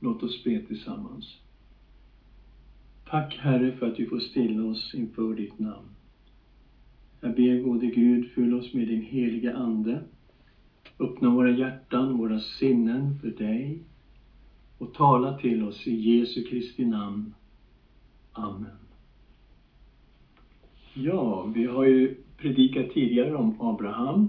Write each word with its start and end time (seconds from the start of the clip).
Låt 0.00 0.22
oss 0.22 0.44
be 0.44 0.60
tillsammans. 0.66 1.38
Tack 3.04 3.38
Herre 3.40 3.72
för 3.72 3.86
att 3.86 4.00
vi 4.00 4.06
får 4.06 4.18
stilla 4.18 4.64
oss 4.64 4.94
inför 4.94 5.34
ditt 5.34 5.58
namn. 5.58 5.88
Jag 7.20 7.34
ber 7.34 7.62
gode 7.62 7.86
Gud, 7.86 8.30
fyll 8.34 8.54
oss 8.54 8.72
med 8.72 8.86
din 8.86 9.02
heliga 9.02 9.54
Ande. 9.56 10.02
Öppna 10.98 11.30
våra 11.30 11.50
hjärtan, 11.50 12.16
våra 12.16 12.38
sinnen 12.38 13.18
för 13.20 13.30
dig 13.30 13.82
och 14.78 14.92
tala 14.92 15.32
till 15.32 15.62
oss 15.62 15.86
i 15.86 15.94
Jesu 15.94 16.42
Kristi 16.42 16.84
namn. 16.84 17.32
Amen. 18.32 18.76
Ja, 20.94 21.42
vi 21.42 21.64
har 21.64 21.84
ju 21.84 22.14
predikat 22.36 22.90
tidigare 22.90 23.36
om 23.36 23.56
Abraham 23.58 24.28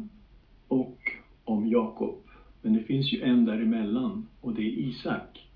och 0.67 1.11
om 1.43 1.67
Jakob. 1.67 2.15
Men 2.61 2.73
det 2.73 2.79
finns 2.79 3.13
ju 3.13 3.21
en 3.21 3.45
däremellan 3.45 4.23
och 4.41 4.53
det 4.53 4.61
är 4.61 4.77
Isak. 4.77 5.48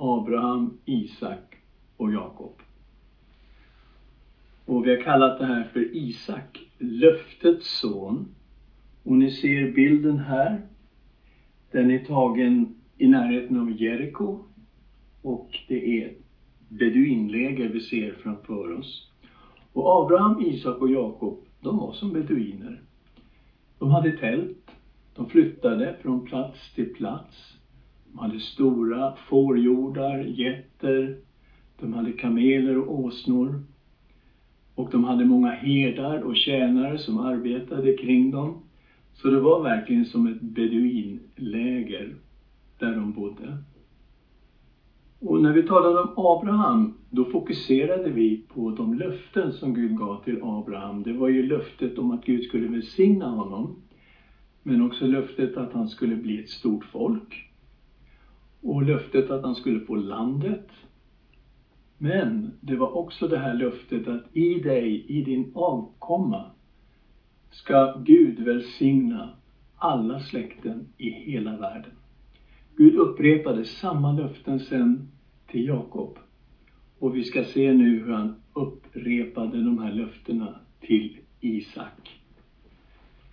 Abraham, 0.00 0.78
Isak 0.84 1.56
och 1.96 2.12
Jakob. 2.12 2.62
Och 4.64 4.86
vi 4.86 4.96
har 4.96 5.02
kallat 5.02 5.38
det 5.38 5.46
här 5.46 5.64
för 5.64 5.96
Isak, 5.96 6.58
löftets 6.78 7.80
son. 7.80 8.28
Och 9.02 9.16
ni 9.16 9.30
ser 9.30 9.72
bilden 9.72 10.18
här. 10.18 10.60
Den 11.70 11.90
är 11.90 12.04
tagen 12.04 12.74
i 12.98 13.06
närheten 13.06 13.60
av 13.60 13.70
Jeriko. 13.70 14.44
Och 15.22 15.58
det 15.68 16.02
är 16.02 16.14
beduinläger 16.68 17.68
vi 17.68 17.80
ser 17.80 18.12
framför 18.12 18.78
oss. 18.78 19.10
Och 19.72 20.04
Abraham, 20.04 20.40
Isak 20.40 20.78
och 20.78 20.90
Jakob, 20.90 21.38
de 21.60 21.76
var 21.76 21.92
som 21.92 22.12
beduiner. 22.12 22.82
De 23.78 23.90
hade 23.90 24.12
tält. 24.12 24.70
De 25.14 25.30
flyttade 25.30 25.96
från 26.02 26.26
plats 26.26 26.74
till 26.74 26.94
plats. 26.94 27.59
De 28.12 28.18
hade 28.18 28.40
stora 28.40 29.14
fårjordar, 29.28 30.18
getter. 30.18 31.16
De 31.80 31.92
hade 31.92 32.12
kameler 32.12 32.78
och 32.78 32.98
åsnor. 32.98 33.62
Och 34.74 34.90
de 34.90 35.04
hade 35.04 35.24
många 35.24 35.50
herdar 35.50 36.18
och 36.18 36.36
tjänare 36.36 36.98
som 36.98 37.18
arbetade 37.18 37.96
kring 37.96 38.30
dem. 38.30 38.62
Så 39.14 39.30
det 39.30 39.40
var 39.40 39.62
verkligen 39.62 40.04
som 40.04 40.26
ett 40.26 40.40
beduinläger 40.40 42.14
där 42.78 42.94
de 42.94 43.12
bodde. 43.12 43.58
Och 45.18 45.42
när 45.42 45.52
vi 45.52 45.62
talade 45.62 46.00
om 46.00 46.12
Abraham, 46.16 46.94
då 47.10 47.24
fokuserade 47.24 48.10
vi 48.10 48.44
på 48.48 48.70
de 48.70 48.94
löften 48.94 49.52
som 49.52 49.74
Gud 49.74 49.98
gav 49.98 50.24
till 50.24 50.38
Abraham. 50.42 51.02
Det 51.02 51.12
var 51.12 51.28
ju 51.28 51.46
löftet 51.46 51.98
om 51.98 52.10
att 52.10 52.24
Gud 52.24 52.44
skulle 52.44 52.68
välsigna 52.68 53.28
honom. 53.28 53.76
Men 54.62 54.82
också 54.82 55.06
löftet 55.06 55.56
att 55.56 55.72
han 55.72 55.88
skulle 55.88 56.16
bli 56.16 56.38
ett 56.38 56.48
stort 56.48 56.84
folk. 56.84 57.49
Och 58.60 58.82
löftet 58.82 59.30
att 59.30 59.42
han 59.42 59.54
skulle 59.54 59.80
få 59.80 59.96
landet. 59.96 60.68
Men 61.98 62.50
det 62.60 62.76
var 62.76 62.96
också 62.96 63.28
det 63.28 63.38
här 63.38 63.54
löftet 63.54 64.08
att 64.08 64.36
i 64.36 64.54
dig, 64.54 65.04
i 65.08 65.22
din 65.22 65.52
avkomma, 65.54 66.50
ska 67.50 67.96
Gud 68.04 68.40
välsigna 68.40 69.30
alla 69.76 70.20
släkten 70.20 70.88
i 70.98 71.10
hela 71.10 71.56
världen. 71.56 71.92
Gud 72.76 72.94
upprepade 72.94 73.64
samma 73.64 74.12
löften 74.12 74.60
sen 74.60 75.08
till 75.46 75.66
Jakob. 75.66 76.18
Och 76.98 77.16
vi 77.16 77.24
ska 77.24 77.44
se 77.44 77.72
nu 77.72 77.98
hur 78.04 78.12
han 78.12 78.34
upprepade 78.52 79.62
de 79.62 79.78
här 79.78 79.92
löftena 79.92 80.54
till 80.80 81.18
Isak. 81.40 82.20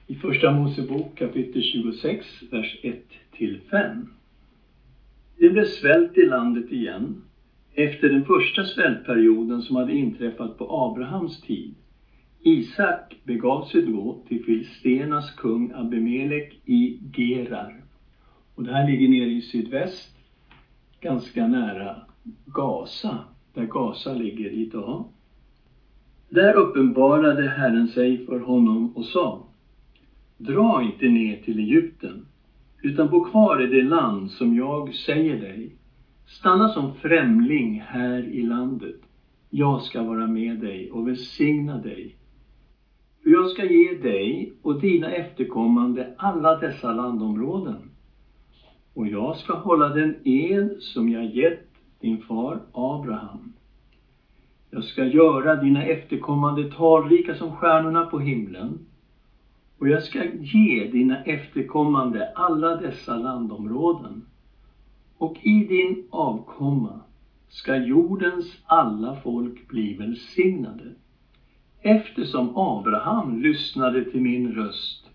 I 0.07 0.15
Första 0.15 0.51
Mosebok 0.51 1.15
kapitel 1.15 1.61
26, 1.61 2.25
vers 2.51 2.79
1 2.83 3.03
till 3.31 3.61
5. 3.71 4.07
Det 5.37 5.49
blev 5.49 5.65
svält 5.65 6.17
i 6.17 6.25
landet 6.25 6.71
igen 6.71 7.21
efter 7.73 8.09
den 8.09 8.25
första 8.25 8.65
svältperioden 8.65 9.61
som 9.61 9.75
hade 9.75 9.93
inträffat 9.93 10.57
på 10.57 10.67
Abrahams 10.69 11.41
tid. 11.41 11.75
Isak 12.41 13.17
begav 13.23 13.65
sig 13.65 13.81
då 13.81 14.23
till 14.27 14.43
Filistenas 14.43 15.31
kung 15.31 15.71
Abimelek 15.75 16.59
i 16.65 16.99
Gerar. 17.13 17.81
Och 18.55 18.63
det 18.63 18.73
här 18.73 18.87
ligger 18.87 19.09
nere 19.09 19.29
i 19.29 19.41
sydväst, 19.41 20.15
ganska 21.01 21.47
nära 21.47 21.95
Gaza, 22.45 23.19
där 23.53 23.65
Gaza 23.65 24.13
ligger 24.13 24.49
idag. 24.49 25.05
Där 26.29 26.53
uppenbarade 26.53 27.49
Herren 27.49 27.87
sig 27.87 28.25
för 28.25 28.39
honom 28.39 28.95
och 28.95 29.05
sa 29.05 29.43
Dra 30.37 30.83
inte 30.83 31.05
ner 31.05 31.41
till 31.41 31.59
Egypten, 31.59 32.25
utan 32.81 33.09
bo 33.09 33.23
kvar 33.23 33.61
i 33.61 33.67
det 33.67 33.83
land 33.83 34.31
som 34.31 34.55
jag 34.55 34.93
säger 34.93 35.39
dig. 35.39 35.75
Stanna 36.25 36.69
som 36.69 36.93
främling 36.93 37.81
här 37.85 38.19
i 38.23 38.41
landet. 38.43 39.01
Jag 39.49 39.81
ska 39.81 40.03
vara 40.03 40.27
med 40.27 40.59
dig 40.59 40.91
och 40.91 41.07
välsigna 41.07 41.77
dig. 41.77 42.15
För 43.23 43.29
jag 43.29 43.49
ska 43.49 43.65
ge 43.65 43.93
dig 43.93 44.53
och 44.61 44.79
dina 44.81 45.11
efterkommande 45.11 46.13
alla 46.17 46.55
dessa 46.55 46.93
landområden. 46.93 47.91
Och 48.93 49.07
jag 49.07 49.35
ska 49.35 49.53
hålla 49.53 49.89
den 49.89 50.15
ed 50.23 50.75
som 50.79 51.09
jag 51.09 51.25
gett 51.25 51.67
din 51.99 52.21
far 52.21 52.59
Abraham. 52.71 53.53
Jag 54.69 54.83
ska 54.83 55.05
göra 55.05 55.55
dina 55.55 55.83
efterkommande 55.83 56.71
talrika 56.71 57.35
som 57.35 57.51
stjärnorna 57.51 58.03
på 58.03 58.19
himlen 58.19 58.86
och 59.77 59.89
jag 59.89 60.03
ska 60.03 60.23
ge 60.25 60.87
dina 60.91 61.23
efterkommande 61.23 62.31
alla 62.35 62.75
dessa 62.75 63.17
landområden. 63.17 64.25
Och 65.17 65.37
i 65.41 65.63
din 65.63 66.07
avkomma 66.09 67.01
ska 67.49 67.75
jordens 67.75 68.57
alla 68.65 69.15
folk 69.15 69.67
bli 69.67 69.93
välsignade. 69.93 70.93
Eftersom 71.81 72.57
Abraham 72.57 73.41
lyssnade 73.41 74.11
till 74.11 74.21
min 74.21 74.53
röst 74.55 75.09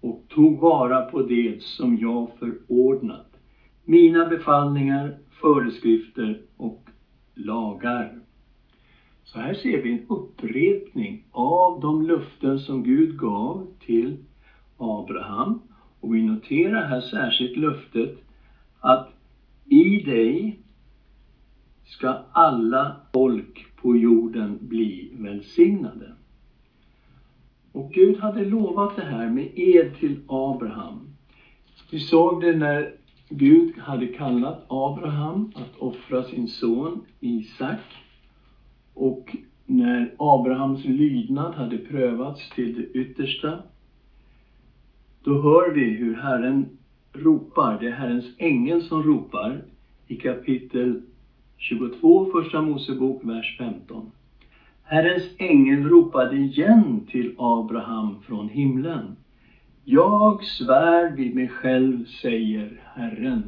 och 0.00 0.22
tog 0.28 0.60
vara 0.60 1.02
på 1.02 1.22
det 1.22 1.62
som 1.62 1.98
jag 1.98 2.30
förordnat, 2.38 3.26
mina 3.84 4.26
befallningar, 4.26 5.18
föreskrifter 5.30 6.40
och 6.56 6.88
lagar. 7.34 8.20
Så 9.32 9.38
här 9.38 9.54
ser 9.54 9.82
vi 9.82 9.92
en 9.92 10.06
upprepning 10.08 11.24
av 11.30 11.80
de 11.80 12.06
löften 12.06 12.58
som 12.58 12.82
Gud 12.82 13.18
gav 13.18 13.66
till 13.80 14.16
Abraham. 14.76 15.60
Och 16.00 16.14
vi 16.14 16.22
noterar 16.22 16.86
här 16.86 17.00
särskilt 17.00 17.56
löftet 17.56 18.16
att 18.80 19.08
i 19.64 20.00
dig 20.00 20.58
ska 21.84 22.08
alla 22.32 22.96
folk 23.12 23.76
på 23.76 23.96
jorden 23.96 24.58
bli 24.60 25.10
välsignade. 25.18 26.12
Och 27.72 27.92
Gud 27.92 28.18
hade 28.18 28.44
lovat 28.44 28.96
det 28.96 29.04
här 29.04 29.30
med 29.30 29.48
ed 29.54 29.96
till 29.98 30.20
Abraham. 30.28 31.16
Vi 31.90 32.00
såg 32.00 32.40
det 32.40 32.56
när 32.56 32.94
Gud 33.28 33.78
hade 33.78 34.06
kallat 34.06 34.66
Abraham 34.68 35.52
att 35.54 35.78
offra 35.78 36.24
sin 36.24 36.48
son 36.48 37.04
Isak. 37.20 37.80
Och 38.98 39.36
när 39.66 40.14
Abrahams 40.18 40.84
lydnad 40.84 41.54
hade 41.54 41.78
prövats 41.78 42.50
till 42.50 42.74
det 42.74 42.98
yttersta, 42.98 43.58
då 45.22 45.42
hör 45.42 45.70
vi 45.70 45.84
hur 45.84 46.14
Herren 46.14 46.78
ropar. 47.12 47.78
Det 47.80 47.86
är 47.86 47.92
Herrens 47.92 48.26
ängel 48.38 48.82
som 48.82 49.02
ropar 49.02 49.62
i 50.06 50.16
kapitel 50.16 51.02
22, 51.56 52.30
första 52.32 52.62
Mosebok, 52.62 53.24
vers 53.24 53.58
15. 53.58 54.10
Herrens 54.82 55.24
ängel 55.38 55.88
ropade 55.88 56.36
igen 56.36 57.06
till 57.10 57.34
Abraham 57.38 58.20
från 58.22 58.48
himlen. 58.48 59.16
Jag 59.84 60.44
svär 60.44 61.10
vid 61.10 61.34
mig 61.34 61.48
själv, 61.48 62.06
säger 62.06 62.80
Herren. 62.94 63.44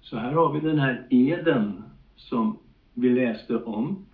Så 0.00 0.16
här 0.16 0.32
har 0.32 0.52
vi 0.52 0.60
den 0.60 0.78
här 0.78 1.06
eden 1.10 1.82
som 2.16 2.58
vi 2.94 3.10
läste 3.10 3.56
om 3.56 4.04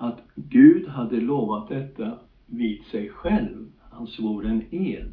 att 0.00 0.20
Gud 0.34 0.88
hade 0.88 1.20
lovat 1.20 1.68
detta 1.68 2.18
vid 2.46 2.82
sig 2.82 3.08
själv. 3.08 3.66
Han 3.90 4.06
svor 4.06 4.46
en 4.46 4.62
ed. 4.70 5.12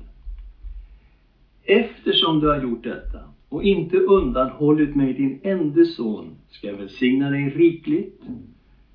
Eftersom 1.63 2.39
du 2.39 2.47
har 2.47 2.61
gjort 2.61 2.83
detta 2.83 3.19
och 3.49 3.63
inte 3.63 3.97
undanhållit 3.97 4.95
mig 4.95 5.13
din 5.13 5.39
enda 5.43 5.85
son 5.85 6.25
ska 6.49 6.67
jag 6.67 6.77
välsigna 6.77 7.29
dig 7.29 7.49
rikligt, 7.49 8.21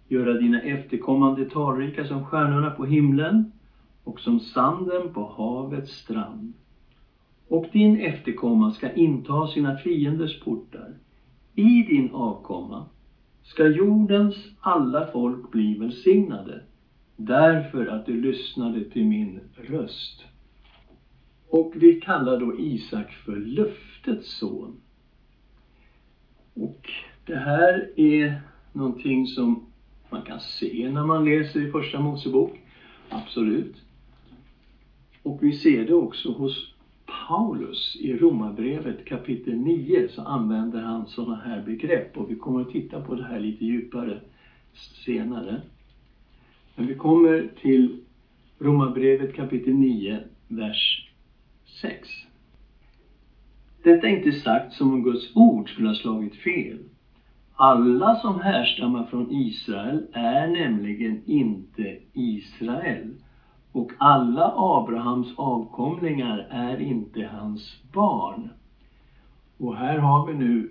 göra 0.09 0.35
dina 0.35 0.61
efterkommande 0.61 1.45
talrika 1.45 2.07
som 2.07 2.25
stjärnorna 2.25 2.71
på 2.71 2.85
himlen 2.85 3.53
och 4.05 4.21
som 4.21 4.41
sanden 4.41 5.13
på 5.13 5.25
havets 5.25 5.93
strand. 5.93 6.53
Och 7.49 7.67
din 7.73 7.97
efterkomma 7.97 8.71
ska 8.71 8.93
inta 8.93 9.47
sina 9.47 9.77
fienders 9.77 10.41
portar. 10.41 10.95
I 11.55 11.83
din 11.83 12.11
avkomma 12.13 12.85
ska 13.43 13.67
jordens 13.67 14.37
alla 14.61 15.07
folk 15.07 15.51
bli 15.51 15.75
välsignade 15.75 16.63
därför 17.17 17.87
att 17.87 18.07
du 18.07 18.21
lyssnade 18.21 18.85
till 18.85 19.05
min 19.05 19.41
röst. 19.57 20.25
Och 21.49 21.73
vi 21.75 22.01
kallar 22.01 22.41
då 22.41 22.61
Isak 22.61 23.13
för 23.13 23.37
löftets 23.37 24.39
son. 24.39 24.81
Och 26.55 26.91
det 27.27 27.37
här 27.37 27.91
är 27.97 28.43
någonting 28.73 29.27
som 29.27 29.67
man 30.11 30.23
kan 30.23 30.41
se 30.41 30.91
när 30.93 31.07
man 31.07 31.25
läser 31.25 31.69
i 31.69 31.71
Första 31.71 32.01
Mosebok. 32.01 32.61
Absolut. 33.09 33.77
Och 35.23 35.43
vi 35.43 35.53
ser 35.53 35.87
det 35.87 35.95
också 35.95 36.33
hos 36.33 36.72
Paulus 37.29 37.97
i 38.01 38.17
Romarbrevet 38.17 39.05
kapitel 39.05 39.57
9 39.57 40.09
så 40.09 40.23
använder 40.23 40.81
han 40.81 41.07
sådana 41.07 41.41
här 41.41 41.61
begrepp 41.61 42.17
och 42.17 42.31
vi 42.31 42.35
kommer 42.35 42.61
att 42.61 42.71
titta 42.71 43.01
på 43.01 43.15
det 43.15 43.25
här 43.25 43.41
lite 43.41 43.65
djupare 43.65 44.19
senare. 45.05 45.61
Men 46.75 46.87
vi 46.87 46.95
kommer 46.95 47.49
till 47.61 47.97
Romarbrevet 48.59 49.35
kapitel 49.35 49.75
9, 49.75 50.21
vers 50.49 51.09
6. 51.81 52.09
Detta 53.83 54.07
är 54.07 54.11
inte 54.11 54.33
sagt 54.33 54.73
som 54.73 54.93
om 54.93 55.03
Guds 55.03 55.37
ord 55.37 55.71
skulle 55.71 55.89
ha 55.89 55.95
slagit 55.95 56.37
fel. 56.37 56.79
Alla 57.55 58.15
som 58.15 58.39
härstammar 58.39 59.03
från 59.03 59.31
Israel 59.31 60.07
är 60.13 60.47
nämligen 60.47 61.21
inte 61.25 61.97
Israel. 62.13 63.15
Och 63.73 63.93
alla 63.99 64.53
Abrahams 64.57 65.29
avkomlingar 65.37 66.47
är 66.51 66.81
inte 66.81 67.25
hans 67.25 67.83
barn. 67.93 68.49
Och 69.59 69.77
här 69.77 69.99
har 69.99 70.27
vi 70.27 70.35
nu 70.35 70.71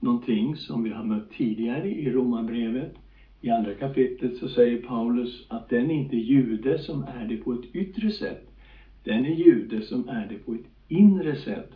någonting 0.00 0.56
som 0.56 0.82
vi 0.82 0.90
har 0.90 1.04
mött 1.04 1.30
tidigare 1.30 1.88
i 1.88 2.10
Romarbrevet. 2.10 2.94
I 3.40 3.50
andra 3.50 3.74
kapitlet 3.74 4.36
så 4.36 4.48
säger 4.48 4.82
Paulus 4.82 5.46
att 5.48 5.68
den 5.68 5.90
är 5.90 5.94
inte 5.94 6.16
jude 6.16 6.78
som 6.78 7.02
är 7.02 7.24
det 7.24 7.36
på 7.36 7.52
ett 7.52 7.74
yttre 7.74 8.10
sätt. 8.10 8.50
Den 9.04 9.24
är 9.24 9.34
jude 9.34 9.82
som 9.82 10.08
är 10.08 10.26
det 10.26 10.36
på 10.36 10.54
ett 10.54 10.66
inre 10.88 11.36
sätt. 11.36 11.70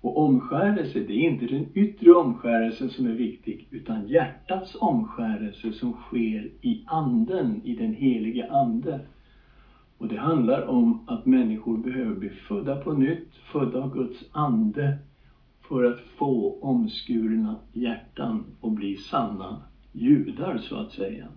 Och 0.00 0.18
omskärelse, 0.18 1.00
det 1.00 1.12
är 1.12 1.30
inte 1.30 1.46
den 1.46 1.66
yttre 1.74 2.12
omskärelsen 2.12 2.90
som 2.90 3.06
är 3.06 3.12
viktig, 3.12 3.66
utan 3.70 4.08
hjärtats 4.08 4.76
omskärelse 4.80 5.72
som 5.72 5.92
sker 5.92 6.50
i 6.60 6.82
anden, 6.86 7.60
i 7.64 7.74
den 7.74 7.92
helige 7.92 8.50
ande. 8.50 9.00
Och 10.02 10.08
det 10.08 10.16
handlar 10.16 10.66
om 10.66 11.00
att 11.06 11.26
människor 11.26 11.78
behöver 11.78 12.14
bli 12.14 12.30
födda 12.30 12.76
på 12.76 12.92
nytt, 12.92 13.36
födda 13.52 13.82
av 13.82 13.94
Guds 13.94 14.24
ande, 14.32 14.98
för 15.68 15.84
att 15.84 16.00
få 16.00 16.58
omskurna 16.60 17.56
hjärtan 17.72 18.44
och 18.60 18.70
bli 18.70 18.96
sanna 18.96 19.62
judar 19.92 20.58
så 20.58 20.76
att 20.76 20.92
säga. 20.92 21.28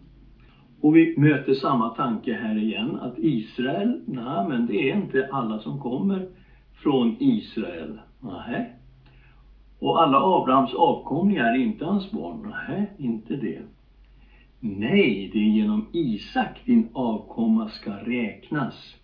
Och 0.81 0.95
vi 0.95 1.17
möter 1.17 1.53
samma 1.53 1.89
tanke 1.89 2.33
här 2.33 2.57
igen, 2.57 2.95
att 2.95 3.17
Israel, 3.17 4.01
nej 4.05 4.47
men 4.47 4.65
det 4.65 4.89
är 4.89 4.95
inte 4.95 5.29
alla 5.31 5.59
som 5.59 5.79
kommer 5.79 6.27
från 6.73 7.15
Israel. 7.19 7.99
Nej. 8.19 8.73
Och 9.79 10.01
alla 10.01 10.17
Abrahams 10.17 10.73
avkomlingar 10.73 11.45
är 11.45 11.57
inte 11.57 11.85
hans 11.85 12.11
barn. 12.11 12.53
Nej, 12.67 12.93
inte 12.97 13.35
det. 13.35 13.61
Nej, 14.59 15.29
det 15.33 15.39
är 15.39 15.49
genom 15.49 15.87
Isak 15.91 16.61
din 16.65 16.89
avkomma 16.93 17.69
ska 17.69 17.91
räknas. 17.91 18.95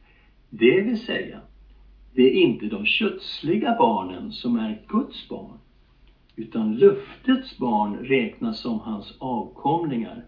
Det 0.50 0.81
vill 0.81 1.00
säga, 1.00 1.39
det 2.13 2.21
är 2.21 2.31
inte 2.31 2.65
de 2.65 2.86
kötsliga 2.86 3.75
barnen 3.80 4.31
som 4.31 4.56
är 4.56 4.86
Guds 4.88 5.30
barn, 5.30 5.57
utan 6.36 6.77
löftets 6.77 7.57
barn 7.57 7.95
räknas 7.95 8.59
som 8.59 8.80
hans 8.80 9.18
avkomlingar. 9.19 10.25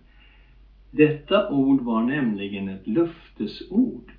Detta 0.92 1.50
ord 1.50 1.82
var 1.82 2.04
nämligen 2.04 2.68
ett 2.68 2.88
löftesord. 2.88 4.12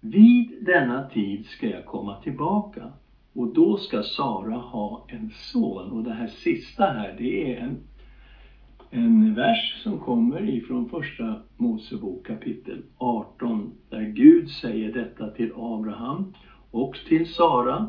Vid 0.00 0.54
denna 0.60 1.08
tid 1.08 1.46
ska 1.46 1.68
jag 1.68 1.84
komma 1.84 2.16
tillbaka 2.16 2.92
och 3.32 3.52
då 3.52 3.76
ska 3.76 4.02
Sara 4.02 4.56
ha 4.56 5.06
en 5.08 5.30
son. 5.34 5.90
Och 5.90 6.02
det 6.02 6.12
här 6.12 6.26
sista 6.26 6.84
här, 6.84 7.14
det 7.18 7.52
är 7.52 7.56
en 7.56 7.78
en 8.94 9.34
vers 9.34 9.82
som 9.82 9.98
kommer 9.98 10.48
ifrån 10.48 10.88
första 10.88 11.36
Mosebok 11.56 12.26
kapitel 12.26 12.82
18 12.98 13.72
där 13.88 14.02
Gud 14.02 14.50
säger 14.50 14.92
detta 14.92 15.28
till 15.28 15.52
Abraham 15.56 16.34
och 16.70 16.96
till 17.08 17.26
Sara. 17.26 17.86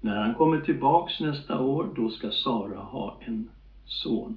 När 0.00 0.16
han 0.16 0.34
kommer 0.34 0.58
tillbaks 0.58 1.20
nästa 1.20 1.60
år, 1.60 1.88
då 1.96 2.08
ska 2.08 2.30
Sara 2.30 2.80
ha 2.80 3.20
en 3.26 3.48
son. 3.84 4.34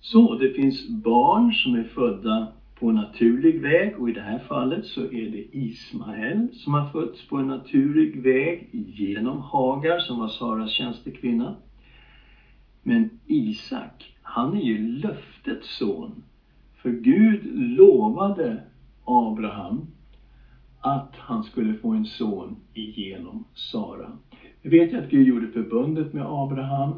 Så 0.00 0.34
det 0.34 0.48
finns 0.48 0.88
barn 0.88 1.52
som 1.52 1.74
är 1.74 1.84
födda 1.84 2.46
på 2.74 2.90
naturlig 2.90 3.60
väg 3.60 3.98
och 3.98 4.08
i 4.08 4.12
det 4.12 4.20
här 4.20 4.38
fallet 4.38 4.84
så 4.84 5.00
är 5.00 5.28
det 5.28 5.56
Ismael 5.56 6.48
som 6.52 6.74
har 6.74 6.84
fötts 6.84 7.26
på 7.26 7.38
en 7.38 7.46
naturlig 7.46 8.22
väg 8.22 8.68
genom 8.72 9.40
Hagar 9.40 9.98
som 9.98 10.18
var 10.18 10.28
Saras 10.28 10.70
tjänstekvinna. 10.70 11.54
Men 12.82 13.10
Isak, 13.26 14.11
han 14.22 14.56
är 14.56 14.62
ju 14.62 14.88
löftets 14.88 15.76
son. 15.78 16.22
För 16.82 16.90
Gud 16.90 17.40
lovade 17.54 18.60
Abraham 19.04 19.86
att 20.80 21.16
han 21.16 21.42
skulle 21.42 21.74
få 21.74 21.88
en 21.88 22.06
son 22.06 22.56
igenom 22.74 23.44
Sara. 23.54 24.12
Vi 24.62 24.78
vet 24.78 24.92
ju 24.92 24.96
att 24.98 25.10
Gud 25.10 25.26
gjorde 25.26 25.48
förbundet 25.48 26.12
med 26.12 26.24
Abraham. 26.26 26.94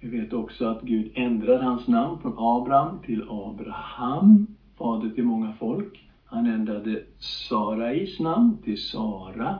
Vi 0.00 0.08
vet 0.08 0.32
också 0.32 0.64
att 0.64 0.82
Gud 0.82 1.12
ändrade 1.14 1.64
hans 1.64 1.86
namn 1.86 2.20
från 2.20 2.34
Abraham 2.36 2.98
till 3.02 3.24
Abraham, 3.28 4.46
fader 4.78 5.08
till 5.08 5.24
många 5.24 5.52
folk. 5.52 6.08
Han 6.24 6.46
ändrade 6.46 7.02
Sarais 7.18 8.18
namn 8.18 8.62
till 8.62 8.78
Sara. 8.82 9.58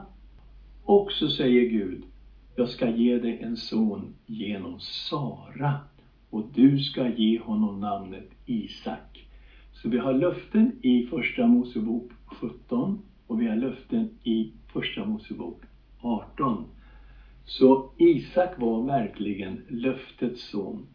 Och 0.83 1.11
så 1.11 1.29
säger 1.29 1.69
Gud, 1.69 2.03
jag 2.55 2.69
ska 2.69 2.89
ge 2.89 3.17
dig 3.17 3.39
en 3.41 3.57
son 3.57 4.13
genom 4.25 4.79
Sara 4.79 5.73
och 6.35 6.43
du 6.53 6.79
ska 6.79 7.09
ge 7.09 7.39
honom 7.39 7.79
namnet 7.79 8.29
Isak. 8.45 9.27
Så 9.71 9.89
vi 9.89 9.97
har 9.97 10.13
löften 10.13 10.71
i 10.81 11.05
Första 11.05 11.47
Mosebok 11.47 12.11
17 12.25 12.99
och 13.27 13.41
vi 13.41 13.47
har 13.47 13.55
löften 13.55 14.09
i 14.23 14.51
Första 14.67 15.05
Mosebok 15.05 15.61
18. 16.01 16.63
Så 17.45 17.89
Isak 17.97 18.59
var 18.59 18.83
verkligen 18.83 19.61
löftets 19.69 20.49
son. 20.49 20.87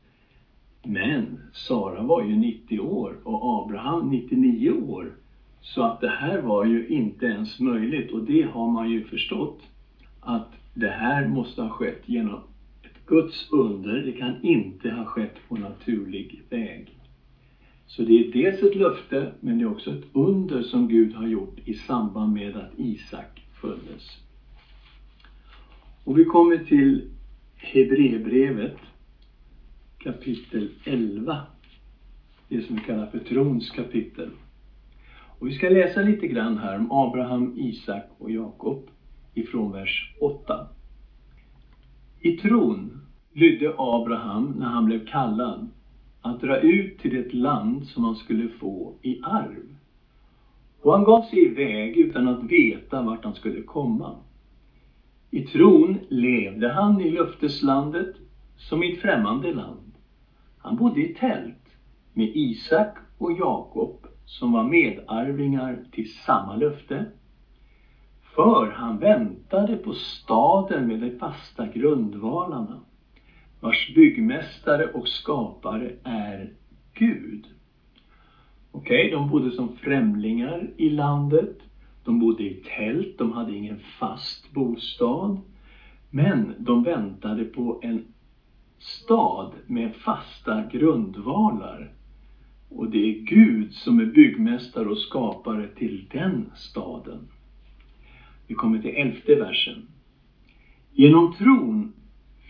Men 0.82 1.40
Sara 1.52 2.02
var 2.02 2.22
ju 2.22 2.36
90 2.36 2.80
år 2.80 3.18
och 3.24 3.64
Abraham 3.64 4.10
99 4.10 4.70
år. 4.70 5.12
Så 5.60 5.82
att 5.82 6.00
det 6.00 6.08
här 6.08 6.38
var 6.38 6.64
ju 6.64 6.88
inte 6.88 7.26
ens 7.26 7.60
möjligt 7.60 8.12
och 8.12 8.22
det 8.22 8.42
har 8.42 8.68
man 8.68 8.90
ju 8.90 9.04
förstått 9.04 9.60
att 10.20 10.52
det 10.74 10.90
här 10.90 11.26
måste 11.28 11.62
ha 11.62 11.68
skett 11.68 12.02
genom 12.06 12.40
Guds 13.10 13.48
under, 13.50 14.02
det 14.02 14.12
kan 14.12 14.44
inte 14.44 14.90
ha 14.90 15.04
skett 15.04 15.34
på 15.48 15.56
naturlig 15.56 16.42
väg. 16.50 16.94
Så 17.86 18.02
det 18.02 18.12
är 18.12 18.32
dels 18.32 18.62
ett 18.62 18.74
löfte, 18.74 19.32
men 19.40 19.58
det 19.58 19.64
är 19.64 19.70
också 19.70 19.90
ett 19.90 20.04
under 20.12 20.62
som 20.62 20.88
Gud 20.88 21.14
har 21.14 21.26
gjort 21.26 21.58
i 21.64 21.74
samband 21.74 22.32
med 22.32 22.56
att 22.56 22.78
Isak 22.78 23.42
föddes. 23.60 24.18
Och 26.04 26.18
vi 26.18 26.24
kommer 26.24 26.58
till 26.58 27.10
Hebreerbrevet 27.56 28.76
kapitel 29.98 30.68
11. 30.84 31.42
Det 32.48 32.62
som 32.62 32.76
vi 32.76 32.82
kallar 32.82 33.06
för 33.06 33.18
trons 33.18 33.70
kapitel. 33.70 34.30
Och 35.38 35.48
vi 35.48 35.52
ska 35.52 35.68
läsa 35.68 36.02
lite 36.02 36.26
grann 36.26 36.58
här 36.58 36.76
om 36.76 36.92
Abraham, 36.92 37.58
Isak 37.58 38.04
och 38.18 38.30
Jakob 38.30 38.90
ifrån 39.34 39.72
vers 39.72 40.14
8. 40.20 40.68
I 42.20 42.36
tron 42.36 42.99
lydde 43.32 43.74
Abraham 43.78 44.46
när 44.58 44.66
han 44.66 44.84
blev 44.84 45.06
kallad 45.06 45.68
att 46.20 46.40
dra 46.40 46.56
ut 46.56 46.98
till 46.98 47.18
ett 47.18 47.34
land 47.34 47.86
som 47.86 48.04
han 48.04 48.16
skulle 48.16 48.48
få 48.48 48.94
i 49.02 49.20
arv. 49.22 49.76
Och 50.82 50.92
han 50.92 51.04
gav 51.04 51.22
sig 51.22 51.44
iväg 51.44 51.96
utan 51.96 52.28
att 52.28 52.42
veta 52.42 53.02
vart 53.02 53.24
han 53.24 53.34
skulle 53.34 53.62
komma. 53.62 54.16
I 55.30 55.42
tron 55.42 55.98
levde 56.08 56.68
han 56.68 57.00
i 57.00 57.10
löfteslandet 57.10 58.16
som 58.56 58.82
i 58.82 58.92
ett 58.92 59.00
främmande 59.00 59.52
land. 59.52 59.92
Han 60.58 60.76
bodde 60.76 61.00
i 61.00 61.14
tält 61.14 61.76
med 62.12 62.30
Isak 62.34 62.96
och 63.18 63.32
Jakob 63.32 64.06
som 64.24 64.52
var 64.52 64.64
medarvingar 64.64 65.84
till 65.92 66.12
samma 66.12 66.56
löfte. 66.56 67.04
För 68.34 68.70
han 68.70 68.98
väntade 68.98 69.76
på 69.76 69.92
staden 69.92 70.86
med 70.86 71.00
de 71.00 71.18
fasta 71.18 71.66
grundvalarna, 71.66 72.80
vars 73.60 73.94
byggmästare 73.94 74.86
och 74.86 75.08
skapare 75.08 75.92
är 76.04 76.52
Gud. 76.94 77.46
Okej, 78.70 79.06
okay, 79.06 79.10
de 79.10 79.30
bodde 79.30 79.50
som 79.50 79.76
främlingar 79.76 80.70
i 80.76 80.90
landet. 80.90 81.58
De 82.04 82.18
bodde 82.18 82.42
i 82.42 82.54
tält, 82.76 83.18
de 83.18 83.32
hade 83.32 83.56
ingen 83.56 83.80
fast 83.98 84.52
bostad. 84.52 85.40
Men 86.10 86.54
de 86.58 86.82
väntade 86.82 87.44
på 87.44 87.80
en 87.82 88.04
stad 88.78 89.52
med 89.66 89.94
fasta 89.94 90.66
grundvalar. 90.72 91.92
Och 92.68 92.90
det 92.90 92.98
är 92.98 93.20
Gud 93.20 93.74
som 93.74 94.00
är 94.00 94.06
byggmästare 94.06 94.88
och 94.88 94.98
skapare 94.98 95.68
till 95.68 96.08
den 96.12 96.50
staden. 96.56 97.28
Vi 98.46 98.54
kommer 98.54 98.78
till 98.78 98.96
elfte 98.96 99.34
versen. 99.34 99.88
Genom 100.92 101.34
tron 101.34 101.92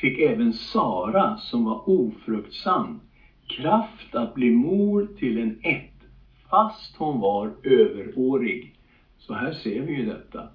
fick 0.01 0.19
även 0.19 0.53
Sara, 0.53 1.37
som 1.37 1.65
var 1.65 1.89
ofruktsam, 1.89 2.99
kraft 3.47 4.15
att 4.15 4.35
bli 4.35 4.51
mor 4.51 5.09
till 5.19 5.39
en 5.39 5.59
ett, 5.63 6.09
fast 6.51 6.97
hon 6.97 7.21
var 7.21 7.53
överårig. 7.63 8.73
Så 9.19 9.35
här 9.35 9.53
ser 9.53 9.81
vi 9.83 9.93
ju 9.93 10.07
detta, 10.07 10.49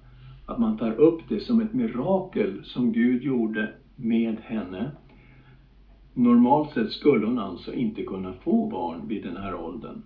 att 0.46 0.58
man 0.58 0.76
tar 0.76 1.00
upp 1.00 1.20
det 1.28 1.40
som 1.40 1.60
ett 1.60 1.72
mirakel 1.72 2.60
som 2.64 2.92
Gud 2.92 3.22
gjorde 3.22 3.70
med 3.94 4.40
henne. 4.40 4.90
Normalt 6.14 6.70
sett 6.70 6.90
skulle 6.90 7.26
hon 7.26 7.38
alltså 7.38 7.72
inte 7.72 8.02
kunna 8.02 8.32
få 8.32 8.66
barn 8.66 9.08
vid 9.08 9.22
den 9.22 9.36
här 9.36 9.54
åldern. 9.54 10.02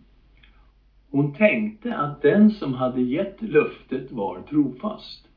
Hon 1.10 1.32
tänkte 1.32 1.96
att 1.96 2.22
den 2.22 2.50
som 2.50 2.74
hade 2.74 3.00
gett 3.00 3.42
löftet 3.42 4.12
var 4.12 4.40
trofast. 4.40 5.28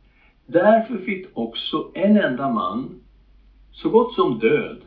Därför 0.45 0.97
fick 0.97 1.25
också 1.33 1.87
en 1.93 2.15
enda 2.15 2.49
man, 2.49 2.99
så 3.73 3.89
gott 3.89 4.13
som 4.13 4.39
död, 4.39 4.81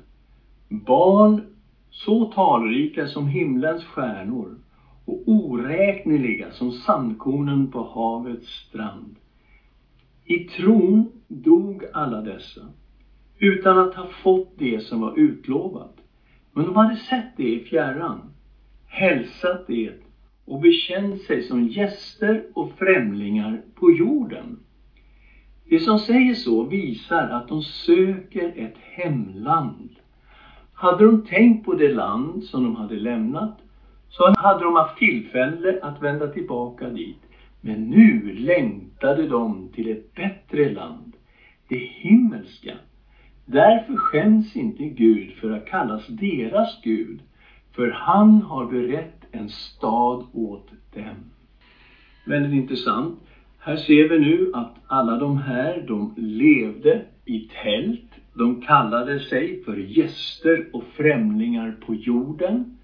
barn 0.68 1.42
så 1.90 2.24
talrika 2.24 3.06
som 3.06 3.28
himlens 3.28 3.84
stjärnor 3.84 4.58
och 5.04 5.22
oräkneliga 5.26 6.50
som 6.50 6.72
sandkornen 6.72 7.70
på 7.70 7.82
havets 7.82 8.48
strand. 8.48 9.16
I 10.24 10.38
tron 10.38 11.12
dog 11.28 11.84
alla 11.92 12.20
dessa, 12.22 12.60
utan 13.38 13.78
att 13.78 13.94
ha 13.94 14.06
fått 14.06 14.52
det 14.58 14.80
som 14.80 15.00
var 15.00 15.18
utlovat. 15.18 15.92
Men 16.52 16.66
de 16.66 16.76
hade 16.76 16.96
sett 16.96 17.36
det 17.36 17.54
i 17.54 17.64
fjärran, 17.64 18.30
hälsat 18.86 19.66
det 19.66 19.92
och 20.44 20.60
bekänt 20.60 21.20
sig 21.20 21.42
som 21.42 21.68
gäster 21.68 22.44
och 22.54 22.70
främlingar 22.70 23.62
på 23.74 23.90
jorden. 23.90 24.60
Det 25.68 25.80
som 25.80 25.98
säger 25.98 26.34
så 26.34 26.62
visar 26.62 27.28
att 27.28 27.48
de 27.48 27.62
söker 27.62 28.52
ett 28.56 28.76
hemland. 28.78 29.90
Hade 30.72 31.04
de 31.04 31.26
tänkt 31.26 31.66
på 31.66 31.74
det 31.74 31.94
land 31.94 32.44
som 32.44 32.64
de 32.64 32.76
hade 32.76 32.94
lämnat 32.94 33.58
så 34.08 34.34
hade 34.38 34.64
de 34.64 34.74
haft 34.74 34.98
tillfälle 34.98 35.78
att 35.82 36.02
vända 36.02 36.28
tillbaka 36.28 36.88
dit. 36.88 37.20
Men 37.60 37.90
nu 37.90 38.34
längtade 38.34 39.28
de 39.28 39.68
till 39.74 39.90
ett 39.90 40.14
bättre 40.14 40.72
land, 40.72 41.12
det 41.68 41.78
himmelska. 41.78 42.74
Därför 43.44 43.96
skäms 43.96 44.56
inte 44.56 44.84
Gud 44.84 45.32
för 45.32 45.50
att 45.50 45.66
kallas 45.66 46.06
deras 46.06 46.82
Gud, 46.82 47.20
för 47.72 47.90
han 47.90 48.42
har 48.42 48.66
berett 48.66 49.20
en 49.32 49.48
stad 49.48 50.26
åt 50.32 50.70
dem. 50.94 51.30
Väldigt 52.26 52.52
intressant. 52.52 53.25
Här 53.66 53.76
ser 53.76 54.08
vi 54.08 54.18
nu 54.18 54.50
att 54.54 54.74
alla 54.86 55.18
de 55.18 55.38
här, 55.38 55.84
de 55.88 56.14
levde 56.16 57.04
i 57.24 57.50
tält. 57.62 58.10
De 58.34 58.62
kallade 58.62 59.20
sig 59.20 59.62
för 59.64 59.76
gäster 59.76 60.68
och 60.72 60.84
främlingar 60.84 61.76
på 61.86 61.94
jorden. 61.94 62.78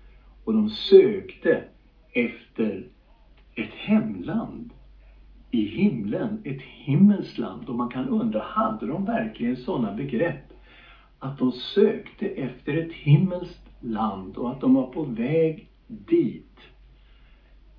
Och 0.44 0.52
de 0.52 0.70
sökte 0.70 1.62
efter 2.12 2.86
ett 3.54 3.72
hemland 3.72 4.72
i 5.50 5.64
himlen, 5.64 6.42
ett 6.44 6.62
himmelsland. 6.62 7.68
Och 7.68 7.74
man 7.74 7.88
kan 7.88 8.08
undra, 8.08 8.40
hade 8.40 8.86
de 8.86 9.04
verkligen 9.04 9.56
sådana 9.56 9.92
begrepp? 9.92 10.52
Att 11.18 11.38
de 11.38 11.52
sökte 11.52 12.26
efter 12.26 12.74
ett 12.74 12.92
himmelskt 12.92 13.68
land 13.80 14.36
och 14.36 14.50
att 14.50 14.60
de 14.60 14.74
var 14.74 14.86
på 14.86 15.02
väg 15.02 15.66
dit. 15.86 16.58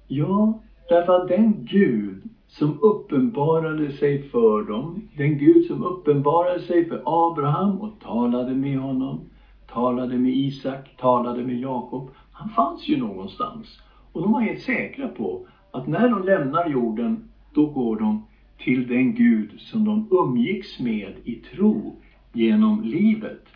Ja, 0.08 0.62
därför 0.90 1.22
att 1.22 1.28
den 1.28 1.66
Gud 1.66 2.24
som 2.54 2.80
uppenbarade 2.82 3.92
sig 3.92 4.24
för 4.24 4.64
dem, 4.64 5.08
den 5.18 5.38
Gud 5.38 5.66
som 5.66 5.84
uppenbarade 5.84 6.60
sig 6.60 6.90
för 6.90 7.04
Abraham 7.06 7.82
och 7.82 8.00
talade 8.00 8.56
med 8.56 8.80
honom, 8.80 9.30
talade 9.68 10.18
med 10.18 10.32
Isak, 10.32 10.98
talade 10.98 11.44
med 11.44 11.60
Jakob. 11.60 12.10
Han 12.32 12.50
fanns 12.50 12.88
ju 12.88 12.98
någonstans. 12.98 13.82
Och 14.12 14.22
de 14.22 14.32
var 14.32 14.42
helt 14.42 14.62
säkra 14.62 15.08
på 15.08 15.48
att 15.72 15.88
när 15.88 16.10
de 16.10 16.24
lämnar 16.24 16.70
jorden, 16.70 17.30
då 17.54 17.66
går 17.66 18.00
de 18.00 18.24
till 18.58 18.88
den 18.88 19.16
Gud 19.16 19.60
som 19.60 19.86
de 19.86 20.08
umgicks 20.12 20.80
med 20.80 21.14
i 21.24 21.36
tro 21.36 22.02
genom 22.34 22.82
livet. 22.84 23.48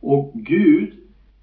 Och 0.00 0.32
Gud 0.34 0.92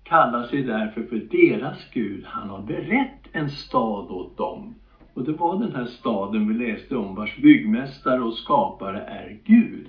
kallar 0.03 0.43
sig 0.43 0.63
därför 0.63 1.03
för 1.03 1.17
deras 1.17 1.77
Gud. 1.93 2.23
Han 2.25 2.49
har 2.49 2.61
berett 2.61 3.21
en 3.31 3.49
stad 3.49 4.11
åt 4.11 4.37
dem. 4.37 4.73
Och 5.17 5.23
det 5.23 5.31
var 5.31 5.59
den 5.59 5.75
här 5.75 5.85
staden 5.85 6.47
vi 6.47 6.53
läste 6.53 6.95
om 6.95 7.15
vars 7.15 7.37
byggmästare 7.37 8.21
och 8.21 8.33
skapare 8.33 9.01
är 9.01 9.39
Gud. 9.43 9.87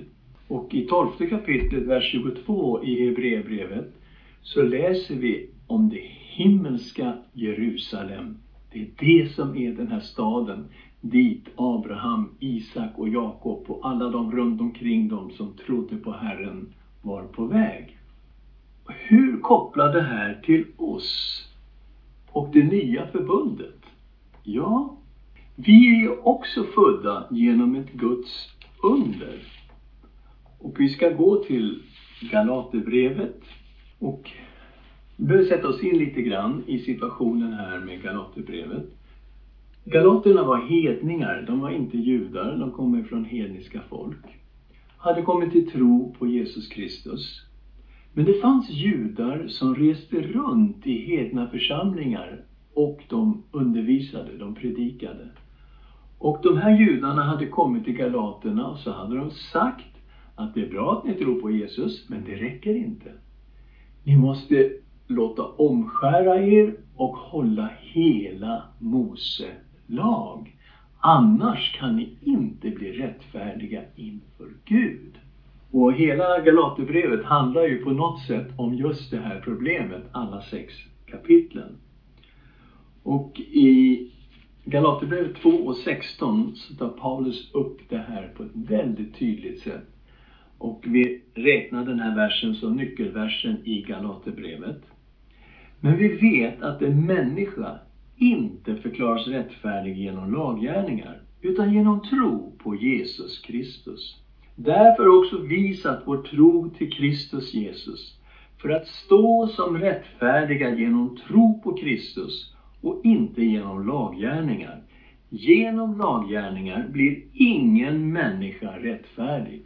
Och 0.48 0.74
i 0.74 0.86
tolfte 0.86 1.26
kapitlet, 1.26 1.82
vers 1.82 2.12
22 2.12 2.84
i 2.84 3.06
Hebreerbrevet 3.06 3.94
så 4.42 4.62
läser 4.62 5.14
vi 5.14 5.50
om 5.66 5.88
det 5.88 6.02
himmelska 6.36 7.12
Jerusalem. 7.32 8.36
Det 8.72 8.82
är 8.82 8.88
det 8.98 9.32
som 9.32 9.56
är 9.56 9.72
den 9.72 9.88
här 9.88 10.00
staden 10.00 10.64
dit 11.00 11.48
Abraham, 11.56 12.30
Isak 12.38 12.98
och 12.98 13.08
Jakob 13.08 13.64
och 13.70 13.88
alla 13.88 14.08
de 14.08 14.32
runt 14.32 14.60
omkring 14.60 15.08
dem 15.08 15.30
som 15.30 15.52
trodde 15.66 15.96
på 15.96 16.12
Herren 16.12 16.74
var 17.02 17.22
på 17.22 17.44
väg. 17.44 17.98
Hur 18.86 19.40
kopplar 19.40 19.92
det 19.92 20.02
här 20.02 20.40
till 20.44 20.64
oss 20.76 21.44
och 22.30 22.48
det 22.52 22.64
nya 22.64 23.06
förbundet? 23.06 23.80
Ja, 24.42 24.94
vi 25.60 25.88
är 25.88 26.00
ju 26.00 26.08
också 26.08 26.64
födda 26.64 27.26
genom 27.30 27.74
ett 27.74 27.92
Guds 27.92 28.48
under. 28.82 29.42
Och 30.58 30.80
vi 30.80 30.88
ska 30.88 31.10
gå 31.10 31.44
till 31.44 31.82
Galaterbrevet 32.30 33.40
och 33.98 34.30
vi 35.16 35.24
behöver 35.24 35.48
sätta 35.48 35.68
oss 35.68 35.82
in 35.82 35.98
lite 35.98 36.22
grann 36.22 36.62
i 36.66 36.78
situationen 36.78 37.52
här 37.52 37.78
med 37.78 38.02
Galaterbrevet. 38.02 38.84
Galaterna 39.84 40.44
var 40.44 40.58
hedningar, 40.58 41.44
de 41.46 41.60
var 41.60 41.70
inte 41.70 41.98
judar, 41.98 42.56
de 42.56 42.72
kommer 42.72 43.02
från 43.02 43.24
hedniska 43.24 43.80
folk. 43.88 44.26
Hade 44.96 45.22
kommit 45.22 45.52
till 45.52 45.70
tro 45.70 46.14
på 46.18 46.26
Jesus 46.26 46.68
Kristus. 46.68 47.46
Men 48.12 48.24
det 48.24 48.40
fanns 48.40 48.70
judar 48.70 49.46
som 49.48 49.74
reste 49.74 50.22
runt 50.22 50.86
i 50.86 50.98
hedna 51.06 51.50
församlingar 51.50 52.44
och 52.74 53.04
de 53.08 53.42
undervisade, 53.52 54.38
de 54.38 54.54
predikade. 54.54 55.28
Och 56.18 56.38
de 56.42 56.56
här 56.58 56.78
judarna 56.78 57.22
hade 57.22 57.46
kommit 57.46 57.84
till 57.84 57.96
galaterna 57.96 58.68
och 58.68 58.78
så 58.78 58.92
hade 58.92 59.16
de 59.16 59.30
sagt 59.30 59.96
att 60.34 60.54
det 60.54 60.62
är 60.62 60.68
bra 60.68 60.98
att 60.98 61.04
ni 61.04 61.14
tror 61.14 61.40
på 61.40 61.50
Jesus, 61.50 62.08
men 62.08 62.24
det 62.24 62.34
räcker 62.34 62.74
inte. 62.74 63.12
Ni 64.04 64.16
måste 64.16 64.72
låta 65.06 65.44
omskära 65.44 66.42
er 66.42 66.74
och 66.96 67.16
hålla 67.16 67.70
hela 67.78 68.62
Mose 68.78 69.50
lag. 69.86 70.56
Annars 71.00 71.76
kan 71.78 71.96
ni 71.96 72.16
inte 72.20 72.70
bli 72.70 72.92
rättfärdiga 72.92 73.82
inför 73.96 74.48
Gud. 74.64 75.18
Och 75.70 75.92
hela 75.92 76.40
Galaterbrevet 76.40 77.24
handlar 77.24 77.64
ju 77.64 77.84
på 77.84 77.90
något 77.90 78.20
sätt 78.20 78.48
om 78.56 78.74
just 78.74 79.10
det 79.10 79.18
här 79.18 79.40
problemet, 79.40 80.02
alla 80.12 80.42
sex 80.42 80.74
kapitlen. 81.06 81.76
Och 83.02 83.40
i 83.40 84.12
Galaterbrevet 84.70 85.36
2 85.36 85.48
och 85.50 85.76
16 85.76 86.56
så 86.56 86.74
tar 86.74 86.88
Paulus 86.88 87.54
upp 87.54 87.80
det 87.88 87.98
här 87.98 88.32
på 88.36 88.42
ett 88.42 88.54
väldigt 88.54 89.18
tydligt 89.18 89.60
sätt. 89.60 89.86
Och 90.58 90.84
vi 90.86 91.22
räknar 91.34 91.84
den 91.84 92.00
här 92.00 92.16
versen 92.16 92.54
som 92.54 92.76
nyckelversen 92.76 93.56
i 93.64 93.82
Galaterbrevet. 93.82 94.82
Men 95.80 95.96
vi 95.96 96.08
vet 96.08 96.62
att 96.62 96.82
en 96.82 97.06
människa 97.06 97.78
inte 98.16 98.76
förklaras 98.76 99.26
rättfärdig 99.26 99.96
genom 99.96 100.32
laggärningar, 100.32 101.22
utan 101.40 101.74
genom 101.74 102.00
tro 102.00 102.56
på 102.58 102.74
Jesus 102.74 103.38
Kristus. 103.38 104.16
Därför 104.56 105.08
också 105.08 105.38
visat 105.38 106.02
vår 106.04 106.22
tro 106.22 106.70
till 106.70 106.92
Kristus 106.92 107.54
Jesus, 107.54 108.18
för 108.62 108.68
att 108.68 108.86
stå 108.86 109.48
som 109.48 109.78
rättfärdiga 109.78 110.78
genom 110.78 111.16
tro 111.16 111.60
på 111.60 111.76
Kristus 111.76 112.54
och 112.80 113.00
inte 113.04 113.42
genom 113.42 113.86
laggärningar. 113.86 114.80
Genom 115.28 115.98
laggärningar 115.98 116.86
blir 116.86 117.20
ingen 117.32 118.12
människa 118.12 118.78
rättfärdig. 118.78 119.62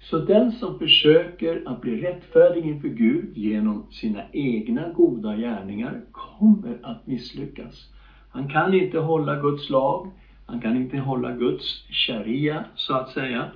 Så 0.00 0.18
den 0.18 0.52
som 0.52 0.78
försöker 0.78 1.62
att 1.64 1.80
bli 1.80 1.96
rättfärdig 1.96 2.64
inför 2.64 2.88
Gud 2.88 3.36
genom 3.36 3.82
sina 3.90 4.22
egna 4.32 4.88
goda 4.88 5.36
gärningar 5.36 6.00
kommer 6.10 6.78
att 6.82 7.06
misslyckas. 7.06 7.88
Han 8.30 8.46
kan 8.46 8.74
inte 8.74 8.98
hålla 8.98 9.36
Guds 9.36 9.68
lag, 9.68 10.10
han 10.46 10.60
kan 10.60 10.76
inte 10.76 10.98
hålla 10.98 11.32
Guds 11.32 11.82
sharia 11.90 12.64
så 12.74 12.94
att 12.94 13.08
säga. 13.08 13.48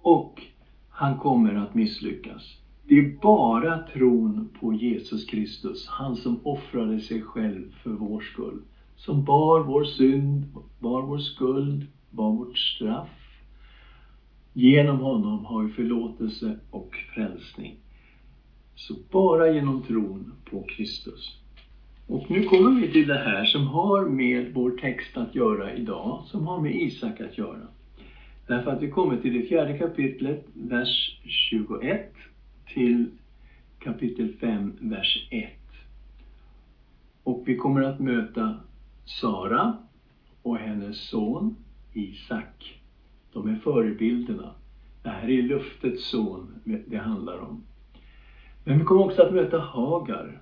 Och 0.00 0.42
han 0.88 1.14
kommer 1.14 1.54
att 1.54 1.74
misslyckas. 1.74 2.56
Det 2.86 2.98
är 2.98 3.16
bara 3.22 3.78
tron 3.78 4.48
på 4.60 4.72
Jesus 4.72 5.24
Kristus, 5.24 5.88
han 5.88 6.16
som 6.16 6.40
offrade 6.46 7.00
sig 7.00 7.22
själv 7.22 7.74
för 7.82 7.90
vår 7.90 8.20
skull, 8.20 8.62
som 8.96 9.24
bar 9.24 9.60
vår 9.60 9.84
synd, 9.84 10.44
bar 10.78 11.02
vår 11.02 11.18
skuld, 11.18 11.86
bar 12.10 12.32
vårt 12.32 12.58
straff. 12.58 13.08
Genom 14.52 14.98
honom 14.98 15.44
har 15.44 15.62
vi 15.62 15.72
förlåtelse 15.72 16.58
och 16.70 16.96
frälsning. 17.14 17.76
Så 18.74 18.94
bara 19.10 19.50
genom 19.50 19.82
tron 19.82 20.32
på 20.50 20.62
Kristus. 20.62 21.38
Och 22.06 22.30
nu 22.30 22.42
kommer 22.42 22.80
vi 22.80 22.92
till 22.92 23.06
det 23.06 23.18
här 23.18 23.44
som 23.44 23.66
har 23.66 24.04
med 24.04 24.54
vår 24.54 24.70
text 24.70 25.16
att 25.16 25.34
göra 25.34 25.74
idag, 25.74 26.22
som 26.26 26.46
har 26.46 26.60
med 26.60 26.74
Isak 26.74 27.20
att 27.20 27.38
göra. 27.38 27.66
Därför 28.46 28.70
att 28.70 28.82
vi 28.82 28.90
kommer 28.90 29.16
till 29.16 29.32
det 29.32 29.42
fjärde 29.42 29.78
kapitlet, 29.78 30.46
vers 30.52 31.20
21 31.24 32.13
till 32.74 33.10
kapitel 33.78 34.32
5, 34.40 34.72
vers 34.80 35.28
1. 35.30 35.52
Och 37.22 37.42
vi 37.46 37.56
kommer 37.56 37.82
att 37.82 38.00
möta 38.00 38.56
Sara 39.04 39.76
och 40.42 40.56
hennes 40.56 41.08
son 41.08 41.56
Isak. 41.92 42.80
De 43.32 43.48
är 43.48 43.56
förebilderna. 43.56 44.54
Det 45.02 45.08
här 45.08 45.30
är 45.30 45.42
luftets 45.42 46.04
son 46.04 46.54
det 46.86 46.96
handlar 46.96 47.38
om. 47.38 47.62
Men 48.64 48.78
vi 48.78 48.84
kommer 48.84 49.04
också 49.04 49.22
att 49.22 49.34
möta 49.34 49.58
Hagar, 49.58 50.40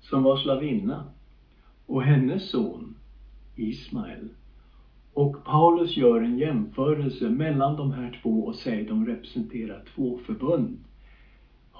som 0.00 0.22
var 0.22 0.36
slavinna, 0.36 1.04
och 1.86 2.02
hennes 2.02 2.50
son 2.50 2.94
Ismael. 3.56 4.28
Och 5.12 5.44
Paulus 5.44 5.96
gör 5.96 6.20
en 6.20 6.38
jämförelse 6.38 7.28
mellan 7.28 7.76
de 7.76 7.92
här 7.92 8.20
två 8.22 8.46
och 8.46 8.54
säger 8.54 8.82
att 8.82 8.88
de 8.88 9.06
representerar 9.06 9.82
två 9.94 10.18
förbund. 10.26 10.78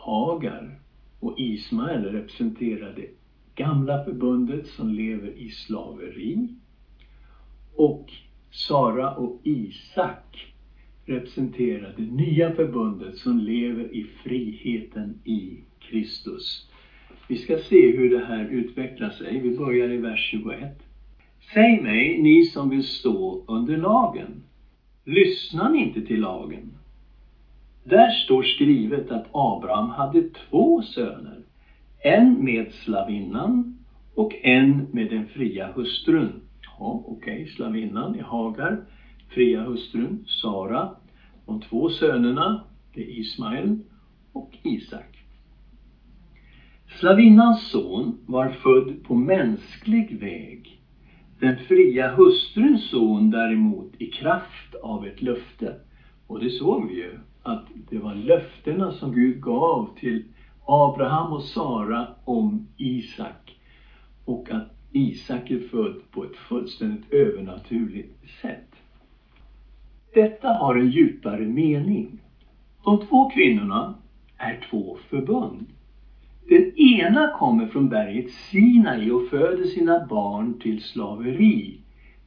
Hagar 0.07 0.79
och 1.21 1.35
Ismael 1.39 2.05
representerar 2.05 2.95
det 2.97 3.09
gamla 3.55 4.05
förbundet 4.05 4.67
som 4.67 4.89
lever 4.89 5.39
i 5.39 5.51
slaveri. 5.51 6.49
Och 7.77 8.13
Sara 8.51 9.15
och 9.15 9.41
Isak 9.45 10.47
representerar 11.05 11.95
det 11.97 12.03
nya 12.03 12.55
förbundet 12.55 13.19
som 13.19 13.39
lever 13.39 13.95
i 13.95 14.07
friheten 14.23 15.19
i 15.25 15.63
Kristus. 15.79 16.71
Vi 17.29 17.37
ska 17.37 17.59
se 17.59 17.91
hur 17.91 18.11
det 18.11 18.21
här 18.21 18.45
utvecklar 18.45 19.11
sig. 19.11 19.41
Vi 19.41 19.51
börjar 19.51 19.91
i 19.93 19.97
vers 19.97 20.29
21. 20.31 20.83
Säg 21.53 21.81
mig, 21.81 22.19
ni 22.19 22.43
som 22.43 22.71
vill 22.71 22.85
stå 22.85 23.45
under 23.47 23.77
lagen, 23.77 24.43
lyssnar 25.05 25.69
ni 25.69 25.79
inte 25.79 26.03
till 26.03 26.21
lagen? 26.21 26.77
Där 27.89 28.11
står 28.11 28.43
skrivet 28.43 29.11
att 29.11 29.27
Abraham 29.33 29.91
hade 29.91 30.23
två 30.23 30.83
söner, 30.83 31.39
en 31.99 32.45
med 32.45 32.73
slavinnan 32.73 33.79
och 34.15 34.35
en 34.43 34.87
med 34.93 35.11
den 35.11 35.27
fria 35.27 35.73
hustrun. 35.73 36.33
Ja, 36.79 37.05
okej, 37.07 37.43
okay. 37.43 37.47
slavinnan 37.47 38.15
är 38.15 38.23
Hagar, 38.23 38.85
fria 39.29 39.63
hustrun 39.63 40.25
Sara. 40.27 40.91
De 41.47 41.61
två 41.61 41.89
sönerna, 41.89 42.65
det 42.95 43.01
är 43.01 43.21
Ismael 43.21 43.79
och 44.33 44.57
Isak. 44.63 45.25
Slavinnans 47.01 47.71
son 47.71 48.19
var 48.27 48.49
född 48.49 49.05
på 49.05 49.15
mänsklig 49.15 50.21
väg. 50.21 50.81
Den 51.41 51.57
fria 51.57 52.15
hustruns 52.15 52.91
son 52.91 53.31
däremot 53.31 53.93
i 53.99 54.07
kraft 54.07 54.75
av 54.83 55.07
ett 55.07 55.23
löfte. 55.23 55.75
Och 56.27 56.41
det 56.41 56.51
såg 56.51 56.89
vi 56.89 56.95
ju, 56.95 57.19
att 57.47 57.67
det 57.91 57.99
var 57.99 58.15
löftena 58.15 58.93
som 58.93 59.13
Gud 59.13 59.43
gav 59.43 59.89
till 60.01 60.25
Abraham 60.67 61.33
och 61.33 61.43
Sara 61.43 62.09
om 62.25 62.67
Isak. 62.77 63.57
Och 64.25 64.51
att 64.51 64.71
Isak 64.93 65.51
är 65.51 65.61
född 65.61 66.01
på 66.11 66.25
ett 66.25 66.37
fullständigt 66.37 67.13
övernaturligt 67.13 68.31
sätt. 68.43 68.75
Detta 70.15 70.53
har 70.53 70.75
en 70.75 70.91
djupare 70.91 71.47
mening. 71.47 72.21
De 72.85 73.01
två 73.01 73.31
kvinnorna 73.31 73.95
är 74.37 74.61
två 74.71 74.97
förbund. 75.11 75.67
Den 76.49 76.79
ena 76.79 77.31
kommer 77.39 77.67
från 77.67 77.89
berget 77.89 78.31
Sinai 78.31 79.11
och 79.11 79.29
föder 79.31 79.65
sina 79.65 80.07
barn 80.07 80.59
till 80.59 80.83
slaveri. 80.83 81.81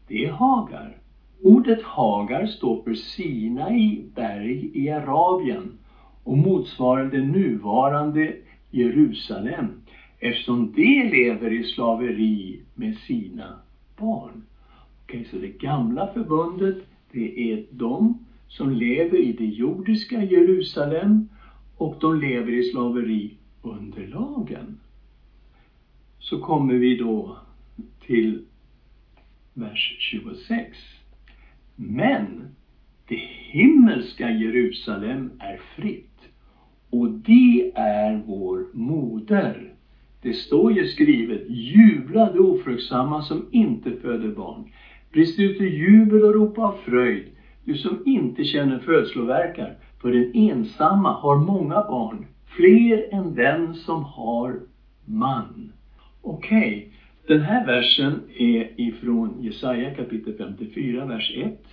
Det 0.08 0.26
är 0.26 0.32
Hagar. 0.32 0.98
Ordet 1.42 1.82
Hagar 1.82 2.46
står 2.46 2.84
för 2.84 2.94
Sinai 2.94 4.04
berg 4.16 4.72
i 4.74 4.90
Arabien 4.90 5.80
och 6.24 6.38
motsvarar 6.38 7.06
det 7.06 7.22
nuvarande 7.22 8.36
Jerusalem 8.72 9.82
eftersom 10.20 10.72
de 10.72 11.04
lever 11.04 11.54
i 11.54 11.64
slaveri 11.64 12.62
med 12.76 12.98
sina 12.98 13.60
barn. 13.98 14.44
Okej, 15.04 15.28
så 15.32 15.38
det 15.38 15.48
gamla 15.48 16.14
förbundet, 16.14 16.78
det 17.12 17.52
är 17.52 17.66
de 17.72 18.26
som 18.48 18.72
lever 18.72 19.18
i 19.18 19.34
det 19.34 19.46
jordiska 19.46 20.24
Jerusalem 20.24 21.30
och 21.78 21.96
de 22.00 22.20
lever 22.20 22.52
i 22.52 22.64
slaveri 22.64 23.38
under 23.62 24.08
lagen. 24.08 24.80
Så 26.20 26.40
kommer 26.40 26.74
vi 26.74 26.98
då 26.98 27.38
till 28.06 28.46
vers 29.54 29.96
26. 30.00 30.99
Men 31.82 32.56
det 33.08 33.20
himmelska 33.52 34.32
Jerusalem 34.32 35.32
är 35.40 35.60
fritt 35.76 36.20
och 36.90 37.10
det 37.10 37.72
är 37.76 38.22
vår 38.26 38.66
moder. 38.74 39.74
Det 40.22 40.34
står 40.34 40.72
ju 40.72 40.88
skrivet, 40.88 41.50
jubla 41.50 42.32
du 42.32 42.40
ofruktsamma 42.40 43.22
som 43.22 43.46
inte 43.52 43.92
föder 43.92 44.30
barn. 44.30 44.72
Brist 45.12 45.40
ut 45.40 45.62
i 45.62 45.66
jubel 45.66 46.24
och 46.24 46.34
ropa 46.34 46.62
av 46.62 46.76
fröjd, 46.86 47.26
du 47.64 47.78
som 47.78 48.04
inte 48.06 48.44
känner 48.44 48.80
födslovärkar, 48.80 49.78
för 50.02 50.12
den 50.12 50.32
ensamma 50.34 51.12
har 51.12 51.38
många 51.38 51.76
barn 51.76 52.26
fler 52.46 53.14
än 53.14 53.36
den 53.36 53.76
som 53.76 54.04
har 54.04 54.60
man. 55.06 55.72
Okej, 56.22 56.88
okay 56.88 56.99
den 57.30 57.42
här 57.42 57.66
versen 57.66 58.22
är 58.38 58.82
ifrån 58.82 59.36
Jesaja 59.40 59.96
kapitel 59.96 60.34
54, 60.38 61.06
vers 61.06 61.34
1. 61.36 61.64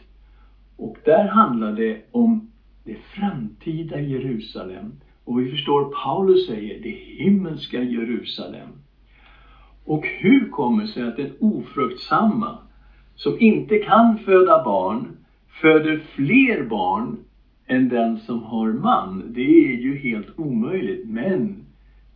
Och 0.76 0.96
där 1.04 1.28
handlar 1.28 1.72
det 1.72 2.02
om 2.10 2.50
det 2.84 2.96
framtida 3.14 4.00
Jerusalem. 4.00 4.92
Och 5.24 5.40
vi 5.40 5.50
förstår 5.50 5.92
Paulus 6.04 6.46
säger 6.46 6.82
det 6.82 6.90
himmelska 6.90 7.82
Jerusalem. 7.82 8.68
Och 9.84 10.06
hur 10.06 10.48
kommer 10.48 10.82
det 10.82 10.88
sig 10.88 11.02
att 11.02 11.16
den 11.16 11.32
ofruktsamma, 11.40 12.58
som 13.14 13.40
inte 13.40 13.78
kan 13.78 14.18
föda 14.18 14.64
barn, 14.64 15.16
föder 15.60 16.02
fler 16.14 16.62
barn 16.62 17.16
än 17.66 17.88
den 17.88 18.18
som 18.18 18.42
har 18.42 18.72
man. 18.72 19.24
Det 19.34 19.70
är 19.70 19.76
ju 19.76 19.98
helt 19.98 20.38
omöjligt. 20.38 21.06
Men 21.06 21.65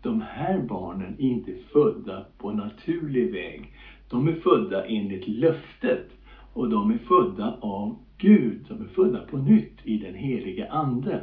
de 0.02 0.20
här 0.20 0.58
barnen 0.58 1.14
är 1.18 1.24
inte 1.24 1.52
födda 1.72 2.24
på 2.38 2.52
naturlig 2.52 3.32
väg. 3.32 3.72
De 4.10 4.28
är 4.28 4.32
födda 4.32 4.84
enligt 4.84 5.26
löftet 5.26 6.08
och 6.52 6.68
de 6.68 6.90
är 6.90 6.98
födda 6.98 7.56
av 7.60 7.96
Gud. 8.18 8.66
De 8.68 8.82
är 8.82 8.88
födda 8.88 9.20
på 9.20 9.38
nytt 9.38 9.78
i 9.82 9.96
den 9.96 10.14
helige 10.14 10.70
Ande. 10.70 11.20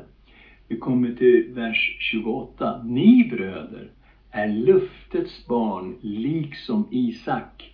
Vi 0.68 0.78
kommer 0.80 1.12
till 1.12 1.46
vers 1.48 1.96
28. 2.00 2.82
Ni 2.84 3.24
bröder 3.24 3.90
är 4.32 4.48
löftets 4.48 5.46
barn 5.48 5.96
liksom 6.00 6.88
Isak. 6.92 7.72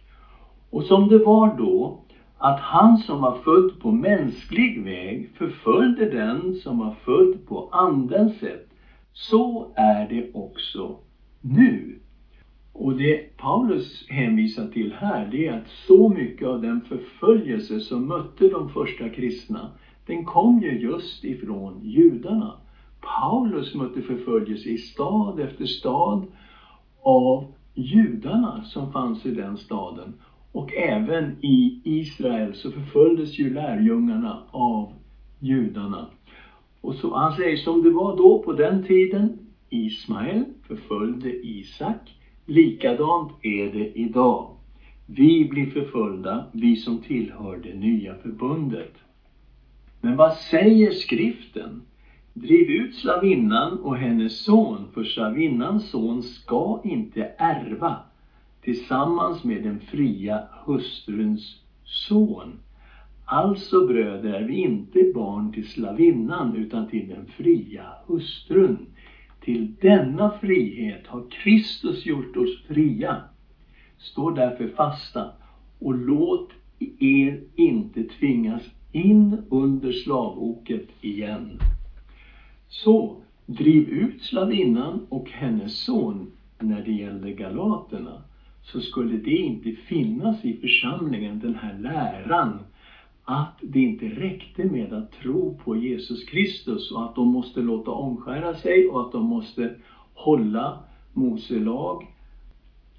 Och 0.70 0.84
som 0.84 1.08
det 1.08 1.18
var 1.18 1.50
då 1.58 1.98
att 2.38 2.60
han 2.60 2.98
som 2.98 3.20
var 3.22 3.34
född 3.34 3.80
på 3.80 3.92
mänsklig 3.92 4.84
väg 4.84 5.30
förföljde 5.34 6.06
den 6.06 6.54
som 6.54 6.78
var 6.78 6.92
född 6.92 7.46
på 7.46 7.68
andens 7.72 8.34
sätt. 8.40 8.73
Så 9.14 9.74
är 9.76 10.10
det 10.10 10.32
också 10.34 10.96
nu. 11.42 12.00
Och 12.74 12.98
det 12.98 13.38
Paulus 13.38 14.06
hänvisar 14.10 14.68
till 14.68 14.94
här, 14.94 15.28
det 15.32 15.48
är 15.48 15.54
att 15.54 15.68
så 15.88 16.10
mycket 16.10 16.48
av 16.48 16.62
den 16.62 16.82
förföljelse 16.82 17.80
som 17.80 18.08
mötte 18.08 18.48
de 18.48 18.70
första 18.70 19.10
kristna, 19.10 19.72
den 20.06 20.26
kom 20.26 20.62
ju 20.62 20.80
just 20.80 21.24
ifrån 21.24 21.82
judarna. 21.84 22.58
Paulus 23.02 23.76
mötte 23.76 24.02
förföljelse 24.02 24.70
i 24.70 24.78
stad 24.78 25.40
efter 25.40 25.66
stad 25.66 26.26
av 27.02 27.54
judarna 27.74 28.64
som 28.64 28.92
fanns 28.92 29.26
i 29.26 29.32
den 29.32 29.58
staden. 29.58 30.14
Och 30.52 30.74
även 30.74 31.38
i 31.42 31.82
Israel 31.84 32.56
så 32.56 32.72
förföljdes 32.72 33.40
ju 33.40 33.54
lärjungarna 33.54 34.44
av 34.52 34.94
judarna. 35.40 36.08
Och 36.84 36.96
så 36.96 37.16
han 37.16 37.34
säger 37.34 37.58
som 37.58 37.84
det 37.84 37.90
var 37.90 38.18
då 38.18 38.44
på 38.44 38.54
den 38.54 38.84
tiden, 38.84 39.40
Ismael 39.70 40.46
förföljde 40.68 41.46
Isak, 41.46 42.16
likadant 42.46 43.32
är 43.42 43.68
det 43.74 44.00
idag. 44.00 44.56
Vi 45.06 45.50
blir 45.50 45.66
förföljda, 45.66 46.48
vi 46.52 46.76
som 46.76 47.02
tillhör 47.02 47.58
det 47.58 47.74
nya 47.74 48.16
förbundet. 48.16 48.94
Men 50.02 50.18
vad 50.18 50.34
säger 50.34 50.92
skriften? 50.92 51.82
Driv 52.34 52.70
ut 52.70 52.96
slavinnan 52.96 53.80
och 53.80 53.98
hennes 53.98 54.44
son, 54.44 54.88
för 54.94 55.04
slavinnans 55.04 55.90
son 55.90 56.24
ska 56.24 56.82
inte 56.84 57.24
ärva 57.38 57.96
tillsammans 58.62 59.44
med 59.44 59.64
den 59.64 59.80
fria 59.80 60.44
hustruns 60.66 61.56
son. 61.84 62.58
Alltså 63.34 63.86
bröder 63.86 64.34
är 64.34 64.44
vi 64.44 64.56
inte 64.56 65.12
barn 65.14 65.52
till 65.52 65.66
slavinnan 65.66 66.56
utan 66.56 66.88
till 66.88 67.08
den 67.08 67.28
fria 67.28 67.86
hustrun. 68.08 68.78
Till 69.42 69.72
denna 69.82 70.32
frihet 70.32 71.08
har 71.08 71.24
Kristus 71.30 72.06
gjort 72.06 72.38
oss 72.38 72.64
fria. 72.68 73.22
Stå 73.98 74.32
därför 74.32 74.68
fasta 74.68 75.28
och 75.80 75.96
låt 75.96 76.52
er 77.00 77.40
inte 77.56 78.04
tvingas 78.04 78.62
in 78.92 79.38
under 79.50 79.92
slavoket 79.92 80.88
igen. 81.02 81.60
Så 82.68 83.16
driv 83.46 83.90
ut 83.90 84.22
slavinnan 84.22 85.06
och 85.10 85.30
hennes 85.30 85.74
son 85.74 86.32
när 86.60 86.82
det 86.82 86.92
gällde 86.92 87.32
galaterna 87.32 88.22
så 88.62 88.82
skulle 88.82 89.18
det 89.18 89.38
inte 89.38 89.72
finnas 89.72 90.46
i 90.46 90.54
församlingen 90.54 91.40
den 91.40 91.56
här 91.56 91.74
läran 91.74 92.60
att 93.26 93.60
det 93.62 93.80
inte 93.80 94.06
räckte 94.06 94.64
med 94.64 94.94
att 94.94 95.12
tro 95.12 95.58
på 95.58 95.76
Jesus 95.78 96.24
Kristus 96.24 96.92
och 96.92 97.06
att 97.06 97.16
de 97.16 97.28
måste 97.28 97.60
låta 97.60 97.92
omskära 97.92 98.56
sig 98.56 98.88
och 98.88 99.02
att 99.02 99.12
de 99.12 99.26
måste 99.26 99.76
hålla 100.14 100.84
Mose 101.14 101.60
lag. 101.60 102.08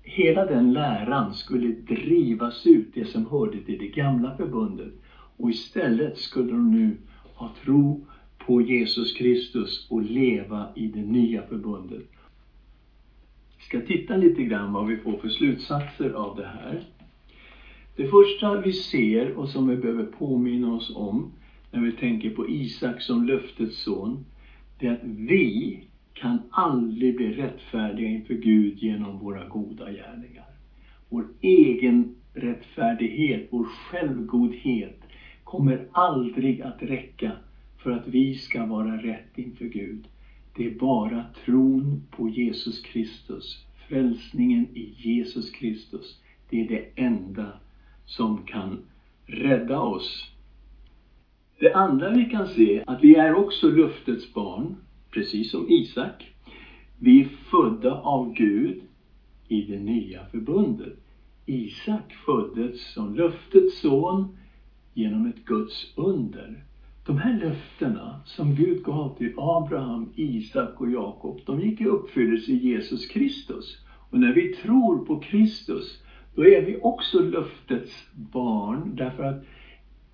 Hela 0.03 0.45
den 0.45 0.73
läran 0.73 1.35
skulle 1.35 1.69
drivas 1.69 2.67
ut, 2.67 2.95
det 2.95 3.05
som 3.05 3.27
hörde 3.27 3.61
till 3.61 3.79
det 3.79 3.89
gamla 3.89 4.37
förbundet. 4.37 4.93
Och 5.37 5.51
istället 5.51 6.19
skulle 6.19 6.53
de 6.53 6.71
nu 6.71 6.97
ha 7.35 7.51
tro 7.65 8.07
på 8.39 8.61
Jesus 8.61 9.13
Kristus 9.13 9.87
och 9.91 10.03
leva 10.03 10.69
i 10.75 10.87
det 10.87 11.03
nya 11.03 11.43
förbundet. 11.43 12.07
Vi 13.59 13.65
ska 13.65 13.81
titta 13.81 14.17
lite 14.17 14.43
grann 14.43 14.73
vad 14.73 14.87
vi 14.87 14.97
får 14.97 15.19
för 15.19 15.29
slutsatser 15.29 16.11
av 16.11 16.37
det 16.37 16.47
här. 16.47 16.83
Det 17.97 18.07
första 18.07 18.61
vi 18.61 18.73
ser 18.73 19.39
och 19.39 19.49
som 19.49 19.69
vi 19.69 19.77
behöver 19.77 20.05
påminna 20.05 20.75
oss 20.75 20.97
om 20.97 21.33
när 21.71 21.81
vi 21.81 21.93
tänker 21.93 22.31
på 22.31 22.49
Isak 22.49 23.01
som 23.01 23.25
löftets 23.25 23.83
son, 23.83 24.25
det 24.79 24.87
är 24.87 24.93
att 24.93 25.05
vi 25.05 25.85
kan 26.15 26.41
aldrig 26.51 27.17
bli 27.17 27.31
rättfärdiga 27.31 28.09
inför 28.09 28.35
Gud 28.35 28.83
genom 28.83 29.19
våra 29.19 29.45
goda 29.45 29.91
gärningar. 29.91 30.47
Vår 31.09 31.27
egen 31.41 32.15
rättfärdighet, 32.33 33.47
vår 33.51 33.65
självgodhet 33.65 35.01
kommer 35.45 35.87
aldrig 35.93 36.61
att 36.61 36.83
räcka 36.83 37.37
för 37.79 37.91
att 37.91 38.07
vi 38.07 38.35
ska 38.35 38.65
vara 38.65 38.97
rätt 38.97 39.39
inför 39.39 39.67
Gud. 39.67 40.07
Det 40.53 40.65
är 40.65 40.71
bara 40.71 41.25
tron 41.45 41.99
på 42.11 42.29
Jesus 42.29 42.81
Kristus, 42.81 43.59
frälsningen 43.89 44.67
i 44.73 44.93
Jesus 44.97 45.51
Kristus. 45.51 46.17
Det 46.49 46.61
är 46.61 46.65
det 46.65 46.83
enda 46.95 47.53
som 48.07 48.43
kan 48.43 48.79
rädda 49.27 49.81
oss. 49.81 50.31
Det 51.59 51.75
andra 51.75 52.11
vi 52.11 52.25
kan 52.25 52.49
se, 52.49 52.79
är 52.79 52.91
att 52.91 53.03
vi 53.03 53.15
är 53.15 53.35
också 53.35 53.69
luftets 53.69 54.35
barn, 54.35 54.77
precis 55.11 55.51
som 55.51 55.71
Isak. 55.71 56.35
Vi 56.99 57.21
är 57.21 57.29
födda 57.51 58.01
av 58.01 58.33
Gud 58.33 58.83
i 59.49 59.63
det 59.63 59.79
nya 59.79 60.27
förbundet. 60.27 60.99
Isak 61.47 62.13
föddes 62.27 62.93
som 62.93 63.15
löftets 63.15 63.81
son 63.81 64.37
genom 64.95 65.27
ett 65.27 65.45
Guds 65.45 65.93
under. 65.97 66.65
De 67.07 67.19
här 67.19 67.41
löftena 67.41 68.21
som 68.25 68.55
Gud 68.55 68.83
gav 68.83 69.19
till 69.19 69.33
Abraham, 69.37 70.13
Isak 70.17 70.81
och 70.81 70.91
Jakob, 70.91 71.41
de 71.47 71.61
gick 71.61 71.81
i 71.81 71.85
uppfyllelse 71.85 72.53
i 72.53 72.69
Jesus 72.69 73.07
Kristus. 73.07 73.79
Och 74.11 74.21
när 74.21 74.33
vi 74.33 74.55
tror 74.55 75.05
på 75.05 75.21
Kristus, 75.21 76.03
då 76.35 76.45
är 76.45 76.63
vi 76.63 76.79
också 76.83 77.19
löftets 77.19 78.07
barn. 78.13 78.97
Därför 78.97 79.23
att 79.23 79.45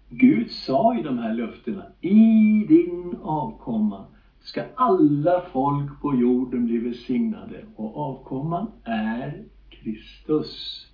Gud 0.09 0.51
sa 0.51 0.99
i 0.99 1.03
de 1.03 1.19
här 1.19 1.35
löftena, 1.35 1.87
i 2.01 2.65
din 2.69 3.17
avkomma 3.23 4.05
ska 4.41 4.63
alla 4.75 5.43
folk 5.53 6.01
på 6.01 6.15
jorden 6.15 6.65
bli 6.65 6.79
välsignade. 6.79 7.65
Och 7.77 7.97
avkomman 7.97 8.67
är 8.85 9.45
Kristus. 9.71 10.87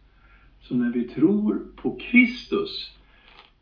Så 0.60 0.74
när 0.74 0.90
vi 0.90 1.08
tror 1.08 1.66
på 1.76 1.98
Kristus, 2.00 2.90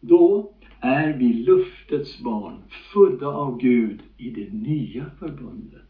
då 0.00 0.52
är 0.80 1.12
vi 1.12 1.32
luftets 1.32 2.20
barn, 2.20 2.56
födda 2.92 3.26
av 3.26 3.58
Gud 3.58 4.00
i 4.16 4.30
det 4.30 4.52
nya 4.52 5.10
förbundet. 5.18 5.83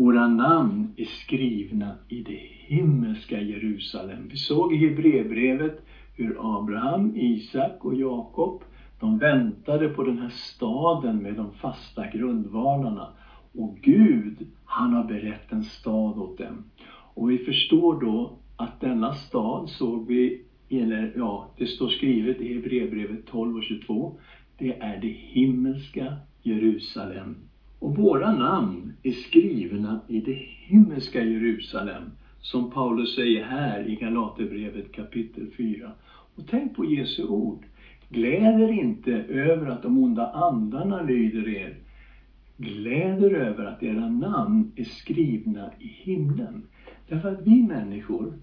Våra 0.00 0.28
namn 0.28 0.94
är 0.96 1.04
skrivna 1.04 1.94
i 2.08 2.22
det 2.22 2.40
himmelska 2.66 3.40
Jerusalem. 3.40 4.28
Vi 4.30 4.36
såg 4.36 4.74
i 4.74 4.76
Hebreerbrevet 4.76 5.86
hur 6.16 6.58
Abraham, 6.58 7.16
Isak 7.16 7.84
och 7.84 7.94
Jakob, 7.94 8.64
de 9.00 9.18
väntade 9.18 9.88
på 9.88 10.02
den 10.02 10.18
här 10.18 10.28
staden 10.28 11.22
med 11.22 11.36
de 11.36 11.52
fasta 11.52 12.06
grundvalarna. 12.06 13.08
Och 13.52 13.76
Gud, 13.82 14.46
han 14.64 14.92
har 14.92 15.04
berett 15.04 15.52
en 15.52 15.64
stad 15.64 16.18
åt 16.18 16.38
dem. 16.38 16.64
Och 17.14 17.30
vi 17.30 17.38
förstår 17.38 18.00
då 18.00 18.38
att 18.56 18.80
denna 18.80 19.12
stad 19.12 19.68
såg 19.68 20.06
vi 20.06 20.44
eller 20.68 21.12
ja, 21.16 21.54
det 21.56 21.66
står 21.66 21.88
skrivet 21.88 22.40
i 22.40 22.54
Hebreerbrevet 22.54 23.26
12 23.26 23.56
och 23.56 23.62
22. 23.62 24.18
Det 24.58 24.78
är 24.80 24.98
det 25.00 25.08
himmelska 25.08 26.16
Jerusalem. 26.42 27.49
Och 27.80 27.96
våra 27.96 28.32
namn 28.32 28.92
är 29.02 29.12
skrivna 29.12 30.00
i 30.08 30.20
det 30.20 30.38
himmelska 30.66 31.22
Jerusalem. 31.22 32.02
Som 32.40 32.70
Paulus 32.70 33.14
säger 33.14 33.44
här 33.44 33.88
i 33.88 33.94
Galaterbrevet 33.94 34.92
kapitel 34.92 35.50
4. 35.56 35.92
Och 36.36 36.42
tänk 36.50 36.76
på 36.76 36.84
Jesu 36.84 37.26
ord. 37.26 37.64
Gläder 38.08 38.72
inte 38.72 39.12
över 39.12 39.66
att 39.66 39.82
de 39.82 39.98
onda 39.98 40.30
andarna 40.30 41.02
lyder 41.02 41.48
er. 41.48 41.74
Gläder 42.56 43.34
över 43.34 43.64
att 43.64 43.82
era 43.82 44.08
namn 44.08 44.72
är 44.76 44.84
skrivna 44.84 45.72
i 45.78 45.86
himlen. 45.86 46.66
Därför 47.08 47.32
att 47.32 47.46
vi 47.46 47.62
människor, 47.62 48.34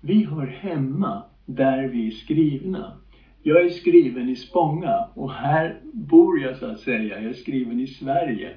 vi 0.00 0.24
hör 0.24 0.46
hemma 0.46 1.22
där 1.46 1.88
vi 1.88 2.06
är 2.06 2.10
skrivna. 2.10 2.92
Jag 3.42 3.64
är 3.64 3.68
skriven 3.68 4.28
i 4.28 4.36
Spånga 4.36 5.06
och 5.14 5.30
här 5.30 5.78
bor 5.92 6.40
jag 6.40 6.56
så 6.56 6.66
att 6.66 6.80
säga. 6.80 7.20
Jag 7.20 7.30
är 7.30 7.34
skriven 7.34 7.80
i 7.80 7.86
Sverige. 7.86 8.54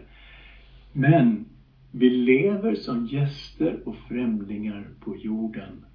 Men 0.94 1.46
vi 1.92 2.10
lever 2.10 2.76
som 2.76 3.06
gäster 3.06 3.80
och 3.86 3.96
främlingar 3.96 4.88
på 5.00 5.16
jorden. 5.18 5.86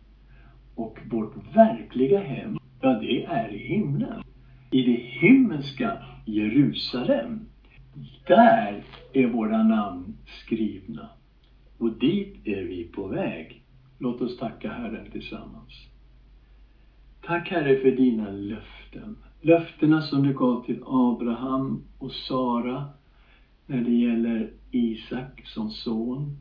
Och 0.74 0.98
vårt 1.11 1.57
verkliga 1.57 2.20
hem, 2.20 2.59
ja 2.80 2.88
det 2.88 3.24
är 3.24 3.54
i 3.54 3.59
himlen. 3.59 4.22
I 4.70 4.83
det 4.83 5.02
himmelska 5.02 5.98
Jerusalem. 6.24 7.40
Där 8.26 8.85
är 9.12 9.26
våra 9.26 9.62
namn 9.62 10.16
skrivna. 10.26 11.09
Och 11.78 11.98
dit 11.98 12.37
är 12.44 12.64
vi 12.64 12.85
på 12.85 13.07
väg. 13.07 13.62
Låt 13.98 14.20
oss 14.20 14.38
tacka 14.38 14.72
Herren 14.72 15.11
tillsammans. 15.11 15.88
Tack 17.26 17.48
Herre 17.48 17.80
för 17.80 17.90
dina 17.90 18.30
löften. 18.30 19.16
Löftena 19.40 20.02
som 20.02 20.22
du 20.22 20.35
gav 20.35 20.64
till 20.64 20.83
Abraham 20.87 21.83
och 21.98 22.12
Sara 22.12 22.88
när 23.66 23.81
det 23.81 23.92
gäller 23.92 24.50
Isak 24.70 25.46
som 25.46 25.70
son. 25.70 26.37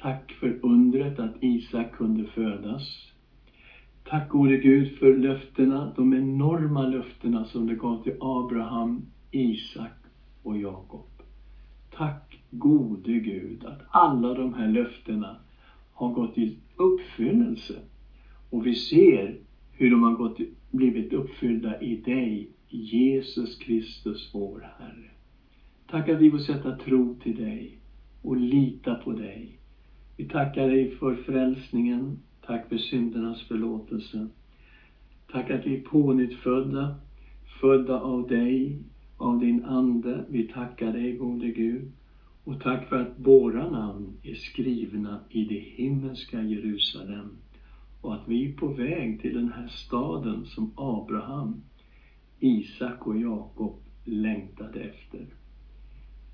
Tack 0.00 0.32
för 0.32 0.58
undret 0.62 1.18
att 1.18 1.34
Isak 1.40 1.92
kunde 1.92 2.24
födas. 2.24 3.12
Tack 4.04 4.28
gode 4.28 4.56
Gud 4.56 4.98
för 4.98 5.16
löftena, 5.16 5.92
de 5.96 6.14
enorma 6.14 6.86
löftena 6.86 7.44
som 7.44 7.66
du 7.66 7.76
gav 7.76 8.02
till 8.02 8.16
Abraham, 8.20 9.06
Isak 9.30 9.92
och 10.42 10.56
Jakob. 10.56 11.06
Tack 11.90 12.38
gode 12.50 13.12
Gud 13.12 13.64
att 13.64 13.82
alla 13.90 14.34
de 14.34 14.54
här 14.54 14.68
löftena 14.68 15.36
har 15.92 16.12
gått 16.12 16.38
i 16.38 16.58
uppfyllelse. 16.76 17.78
Och 18.50 18.66
vi 18.66 18.74
ser 18.74 19.36
hur 19.72 19.90
de 19.90 20.02
har 20.02 20.12
gått, 20.12 20.38
blivit 20.70 21.12
uppfyllda 21.12 21.80
i 21.80 21.96
dig, 21.96 22.50
Jesus 22.68 23.58
Kristus 23.58 24.30
vår 24.34 24.70
Herre. 24.78 25.17
Tack 25.90 26.08
att 26.08 26.20
vi 26.20 26.30
får 26.30 26.38
sätta 26.38 26.72
tro 26.72 27.14
till 27.22 27.34
dig 27.34 27.78
och 28.22 28.36
lita 28.36 28.94
på 28.94 29.12
dig. 29.12 29.58
Vi 30.16 30.24
tackar 30.24 30.68
dig 30.68 30.90
för 30.90 31.14
frälsningen. 31.14 32.18
Tack 32.46 32.68
för 32.68 32.78
syndernas 32.78 33.42
förlåtelse. 33.42 34.26
Tack 35.32 35.50
att 35.50 35.66
vi 35.66 35.74
är 35.74 35.82
pånyttfödda, 35.82 36.96
födda 37.60 38.00
av 38.00 38.26
dig, 38.26 38.78
av 39.16 39.38
din 39.38 39.64
Ande. 39.64 40.24
Vi 40.28 40.42
tackar 40.42 40.92
dig, 40.92 41.12
gode 41.12 41.50
Gud. 41.50 41.88
Och 42.44 42.60
tack 42.60 42.88
för 42.88 42.96
att 42.96 43.12
våra 43.16 43.70
namn 43.70 44.12
är 44.22 44.34
skrivna 44.34 45.20
i 45.28 45.44
det 45.44 45.58
himmelska 45.58 46.42
Jerusalem 46.42 47.36
och 48.00 48.14
att 48.14 48.28
vi 48.28 48.44
är 48.44 48.56
på 48.56 48.68
väg 48.68 49.20
till 49.20 49.34
den 49.34 49.48
här 49.48 49.66
staden 49.66 50.44
som 50.44 50.72
Abraham, 50.74 51.60
Isak 52.38 53.06
och 53.06 53.16
Jakob 53.16 53.74
längtade 54.04 54.80
efter. 54.80 55.26